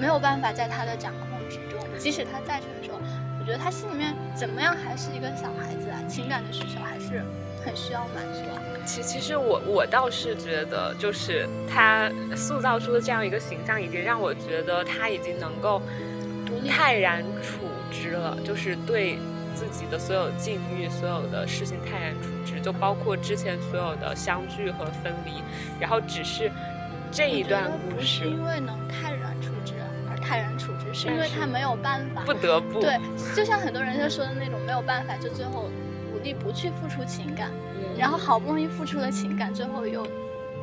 [0.00, 1.78] 没有办法在他的掌控之中。
[1.98, 2.98] 即使他在场的时候，
[3.38, 7.20] 我觉觉得他心里面怎么样还是一个小孩子啊，情感的需求还是
[7.64, 8.62] 很需要满足啊。
[8.86, 15.82] 其其实我我倒是觉得，就是他塑造出的这样一个形象，已经让我觉得他已经能够
[16.68, 19.18] 泰然处之了，就是对。
[19.52, 25.42] 自己的所有境遇，所有的事情泰然处之，就包括之前所有的相聚和分离，
[25.80, 26.50] 然后只是
[27.10, 29.19] 这一段故事，因为能泰然
[30.30, 32.96] 泰然处之，是因为他没有办法，不得不对，
[33.34, 35.68] 就像很多人就说的那种没有办法，就最后
[36.12, 37.50] 努力不去付出情感，
[37.98, 40.06] 然后好不容易付出了情感，最后又，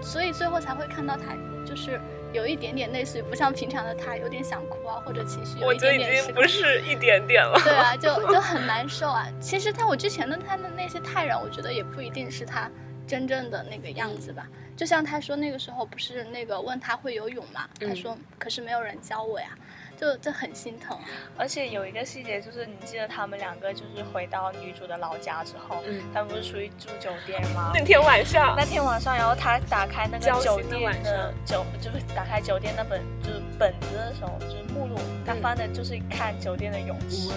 [0.02, 2.00] 所以最后才会看到他就是。
[2.34, 6.10] 有一点点类似于不像平常的他，有点想哭啊，或者情绪有一点点。
[6.10, 7.58] 我就已经不是一点点了。
[7.64, 9.26] 对啊，就就很难受啊。
[9.40, 12.70] 其实他我之前的他的那些泰然，我觉得也不一定是他
[13.08, 14.48] 真正的那个样子吧。
[14.76, 19.58] 就像他说那个时候不是那个问他会游泳嘛，他说可是没有人教我呀。
[20.00, 20.96] 就这很心疼，
[21.36, 25.82] 而且有一个细节就是，你记得他们两个就是回到女主的老家之后，
[26.14, 27.72] 他们不是出去住酒店吗？
[27.74, 37.32] 那天晚上，那天晚上，然后他打开那个酒店的酒，就是打开酒店那本就是本子的时候，就是目录，他翻的就是看酒店的泳池。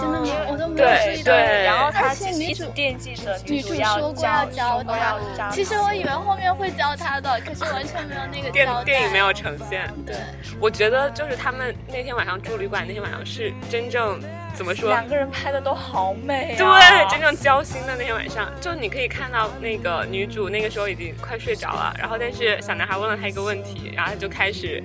[0.00, 0.26] 真的吗？
[0.48, 1.32] 我都没有注意到。
[1.32, 5.50] 然后他一直惦记着女主要教教他。
[5.50, 9.88] 其实我以为后面会教他的，可是完全没有那个电电影没有呈现。
[10.06, 10.16] 对，
[10.60, 14.20] 我觉得就是他们那天晚上住旅馆，那天晚上是真正
[14.54, 14.88] 怎么说？
[14.88, 16.54] 两个人拍的都好美。
[16.58, 24.82] 对，真正交心的那天晚上，就你可以看到那个女主那个时候已经快睡着了，然后但是小男孩问了她一个问题，然后她就开始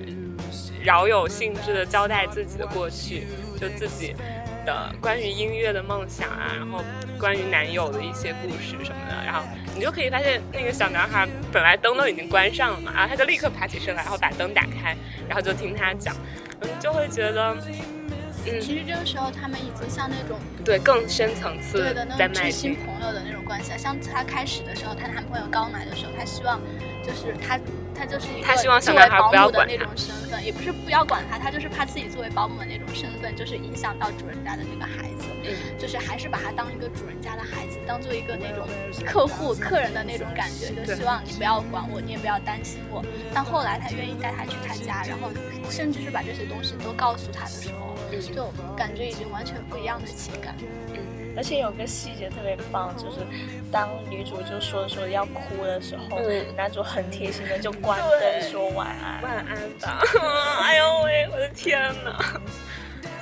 [0.82, 3.26] 饶有兴致的交代自己的过去，
[3.60, 4.14] 就自己。
[4.68, 6.84] 的关于音乐的梦想啊，然后
[7.18, 9.40] 关于男友的一些故事什么的，然后
[9.74, 14.94] 你就可以发现那个小男孩本来灯都已经关上了嘛，然后他就立刻爬起身来，然后把灯打开，
[15.26, 16.14] 然后就听他讲，
[16.60, 17.56] 嗯，就会觉得，
[18.44, 26.60] 嗯，其实这个时候他们已经像那种对更深层次对的那种知心朋友的那种关系，像他开始的时候，他男朋友刚来的时候，他希望
[27.02, 27.58] 就是他。
[28.00, 30.17] 他就是一个作为保姆的那种身份，
[30.48, 35.26] 也不是不要管他，他就是怕自己作为保姆的那种身份，就是影响到主人家的那个孩子，
[35.78, 38.66] 就是还是把他当一个主人家的孩子，当做一个那种
[39.04, 43.04] 客户、客人的那种感觉，就希望你不要管我，你也不要担心我。
[43.34, 45.28] 但后来他愿意带他去他家，然后
[45.68, 47.94] 甚至是把这些东西都告诉他的时候，
[48.34, 50.54] 就感觉已经完全不一样的情感。
[51.38, 53.18] 而且有个细节特别棒，就是
[53.70, 56.18] 当女主就说说要哭的时候，
[56.56, 60.02] 男主很贴心的就关灯说晚安，晚安吧。
[60.66, 62.40] 哎呦喂，我的天哪！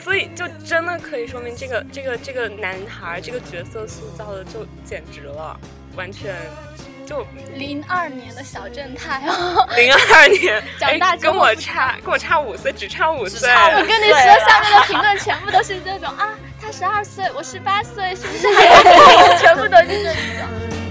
[0.00, 5.60] 所以就真的可以说明这个这个这个男孩这个角色塑造的就简直了，
[5.94, 6.34] 完全
[7.06, 13.48] 就零二年的小正太哦，零二年 长大跟我差跟我差五岁，只差五岁。
[13.48, 16.30] 我跟你说，下面的评论全部都是这种啊。
[16.60, 18.42] 他十二岁，我十八岁，是不是？
[19.38, 20.85] 全部都是这种。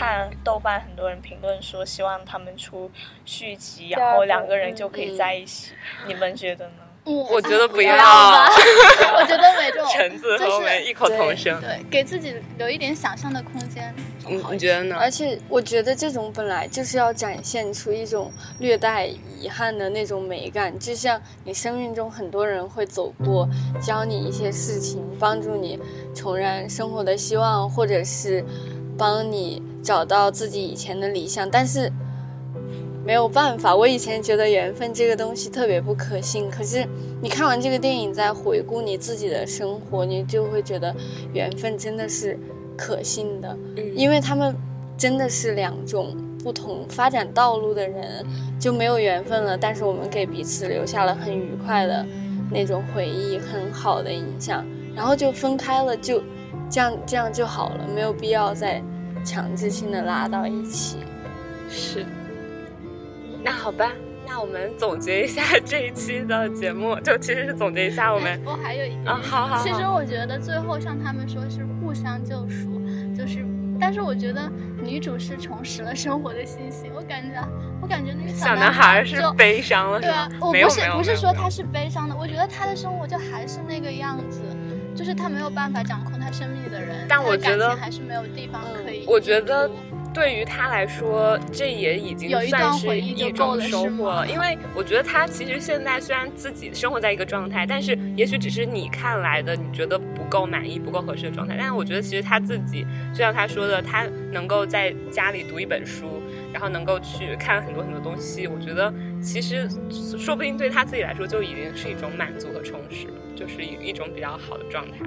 [0.00, 2.90] 看豆瓣很多人评论说希望他们出
[3.26, 5.72] 续集，然后两个人就可以在一起。
[6.06, 6.72] 你们觉得呢？
[7.04, 7.94] 我觉得不要。
[7.94, 11.60] 我觉得每种 橙子和我们异口同声。
[11.60, 13.94] 对，给自己留一点想象的空间。
[14.26, 14.96] 你你觉得呢？
[14.98, 23.48] 而且我觉得这种本来就是要展现出一种略带遗憾的那种美感，就像你生命中很多人会走过，
[23.82, 25.78] 教你一些事情，帮助你
[26.14, 28.44] 重燃生活的希望，或者是
[29.00, 31.90] 帮你找到自己以前的理想，但是。
[33.02, 36.86] 没有办法，我以前觉得缘分这个东西特别不可信，可是
[37.22, 40.94] 你看完这个电影，再回顾你自己的生活，你就会觉得
[41.32, 42.38] 缘分真的是
[42.76, 44.54] 可信的，嗯因为他们
[44.98, 48.24] 真的是两种不同发展道路的人，
[48.60, 52.04] 就没有缘分了，但是我们给彼此留下了很愉快的
[52.50, 54.62] 那种回忆，很好的影响，
[54.94, 56.22] 然后就分开了，就
[56.70, 58.82] 这样这样就好了，没有必要再
[59.24, 60.98] 强制性的拉到一起，
[61.68, 62.06] 是。
[63.42, 63.90] 那好吧，
[64.28, 68.40] 那我们总结一下 这一期的节目，就其实是总结一下我们。
[68.44, 69.62] 我还有一点，好好。
[69.62, 72.80] 其实我觉得最后像他们说是互相救赎，
[73.16, 73.44] 就是，
[73.80, 74.50] 但是我觉得
[74.82, 76.90] 女主是重拾了生活的信心。
[76.94, 77.42] 我感觉，
[77.80, 84.42] 我感觉那个小男孩是悲伤了，对啊，我不是不是说他是悲伤的，我觉得他的生活就还是那个样子，
[84.94, 89.04] 就是他没有办法掌控他生命的人，但我觉得还是没有地方可以。
[89.06, 89.70] 我觉得。
[90.12, 94.26] 对于他来说，这也已经算是一种收获了。
[94.26, 101.54] 因为我觉得他其实现在虽然自己生活在一个状态，但是也许只是你看来的你觉得不够满意、不够合适的状态。
[101.56, 106.20] 但是我觉得其实他自己，就像他说的，他能够在家里读一本书，
[106.52, 108.48] 然后能够去看很多很多东西。
[108.48, 109.68] 我觉得其实
[110.18, 113.06] 说不定对他自己来说就已经是一种满足和充实，
[113.40, 114.98] 就是一一种比较好的状态。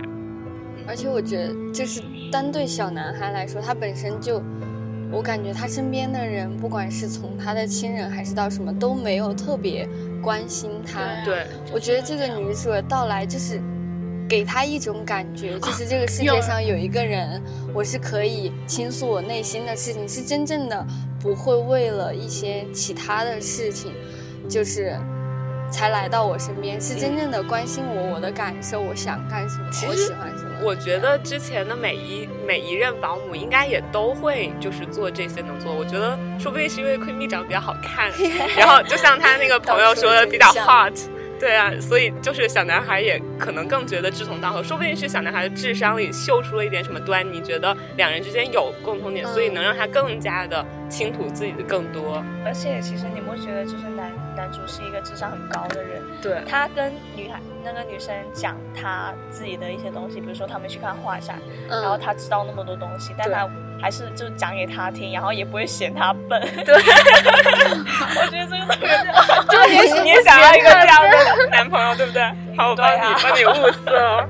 [0.87, 4.41] 而且我觉得，就是单对小男孩来说，他本身就。
[5.15, 9.87] 我感觉他身边的人，不管是从他的亲人还是到什么，都没有特别
[10.23, 11.23] 关心他。
[11.23, 13.61] 对，我觉得这个女主的到来，就是
[14.27, 17.39] 给他一种感觉，就是这个世界上有一个人，
[17.75, 20.83] 我是可以倾诉我内心的事情，是真正的
[21.19, 23.91] 不会为了一些其他的事情，
[24.49, 24.97] 就是。
[25.71, 30.51] 才来到我身边，是真正的关心我，我的感受，我想干什么，我喜欢什么。
[30.61, 35.73] 我觉得之前的每一每一任保姆应该也都会就是做这些能做。
[35.73, 38.11] 我觉得说不定是因为 Queenie 长得比较好看，
[38.57, 40.93] 然后就像他那个朋友说的比较 hot。
[41.39, 52.23] 对啊，所以就是小男孩也可能更觉得志同道合，说不定是小男孩的智商里嗅出了一点什么端倪，觉得两人之间有共同点，所以能让他更加的倾吐自己的更多。
[52.45, 63.49] 而且其实你不觉得，就是男男主是一个智商很高的人，对，他跟女孩那个女生讲他自己的一些东西，比如说他们去看画展，然后他知道那么多东西，但他。
[63.81, 66.41] 还是就讲给他听，然后也不会嫌他笨。
[66.63, 66.73] 对，
[68.15, 69.43] 我觉得这个特别好。
[69.43, 72.23] 就你你也想要一个这样的男朋友，对不对？
[72.55, 74.25] 好，我帮你帮你物色。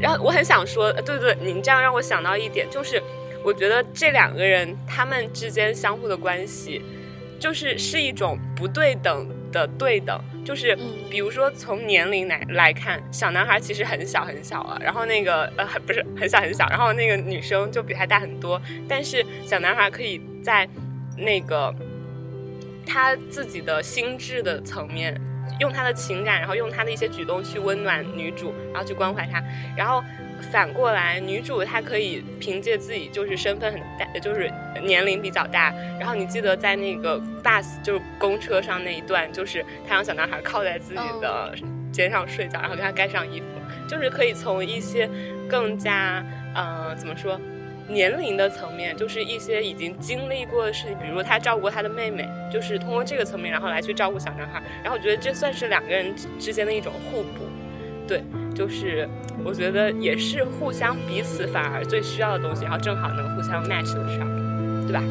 [0.00, 3.00] 然后我很想说，对对，您这样让我想到一点，就是
[3.44, 6.84] 我觉得这两个人他们之间相互的关系，
[7.38, 10.20] 就是是一种不对等的对等。
[10.44, 10.78] 就是，
[11.10, 18.60] 比如说从年龄来来看，小男孩其实很小很小了，然后那个呃，不是很小很小，然后那个女生就比他大很多。
[18.88, 20.68] 但是小男孩可以在
[21.16, 21.74] 那个
[22.86, 25.20] 他自己的心智的层面，
[25.58, 29.42] 用他的情感，然后用他的一些举动去温暖女主，然后去关怀她，
[29.76, 30.02] 然后。
[30.50, 34.50] 反过来，女主她可以凭借自己就是身份很大，就是
[34.82, 35.74] 年龄比较大。
[35.98, 41.54] 然后你记得在那个 bus 就是公车上那一段，就是她让小男孩靠在自己的
[41.92, 43.46] 肩上睡觉，然后给他盖上衣服，
[43.88, 45.08] 就是可以从一些
[45.48, 46.24] 更加
[46.54, 47.40] 呃怎么说
[47.88, 54.62] 年龄的层面，就是一些已经经历过的事情，比如他照顾他的妹妹，就是通过这个层面，然后来去照顾小男孩。
[54.82, 57.46] 然后我觉得这算是两个人之间的一种互补，
[58.06, 58.22] 对。
[58.56, 59.06] 就是
[59.44, 64.26] 我觉得也是互相彼此反而最需要的东西，然后正好能互相 match 得上，
[64.86, 65.02] 对吧？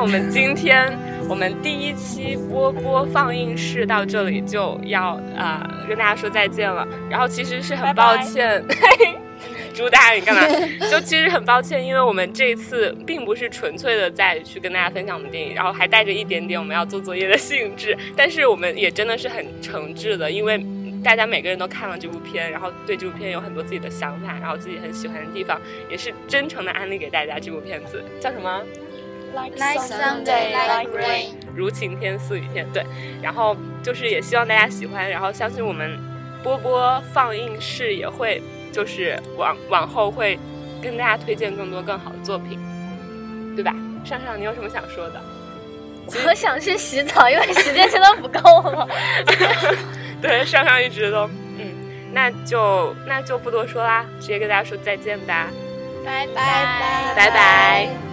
[0.00, 0.98] 那我们今天
[1.28, 6.88] 我们第一期播播放映室到这里就要啊跟大家说再见了。
[7.10, 8.64] 然后其实是很抱歉，
[9.74, 10.40] 朱大你干嘛？
[10.90, 17.94] 就其实很抱歉，因为我们这次并不是纯粹的在去跟大家分享我们电影，然后还带着一点点我们要做作业的性质。
[18.16, 20.64] 但是我们也真的是很诚挚的，因为
[21.04, 28.62] 大家每个人都看了这部片，然后对这部片有很多自己的想法，然后自己很喜欢的地方，也是真诚的安利给大家这部片子，叫什么
[29.34, 32.66] ？Like Sunday, like rain，如晴天似雨天。
[32.72, 32.84] 对，
[33.22, 35.98] 然后就是也希望大家喜欢，然后相信我们
[36.42, 40.38] 波波放映室也会就是往往后会
[40.82, 42.58] 跟大家推荐更多更好的作品，
[43.54, 43.74] 对吧？
[44.04, 45.20] 上上，你有什么想说的？
[46.26, 48.88] 我想去洗澡，因为时间真的不够了。
[50.20, 51.72] 对，上上一直都，嗯，
[52.12, 55.48] 那就那就不多说啦，直接跟大家说再见吧，
[56.04, 58.09] 拜拜拜拜。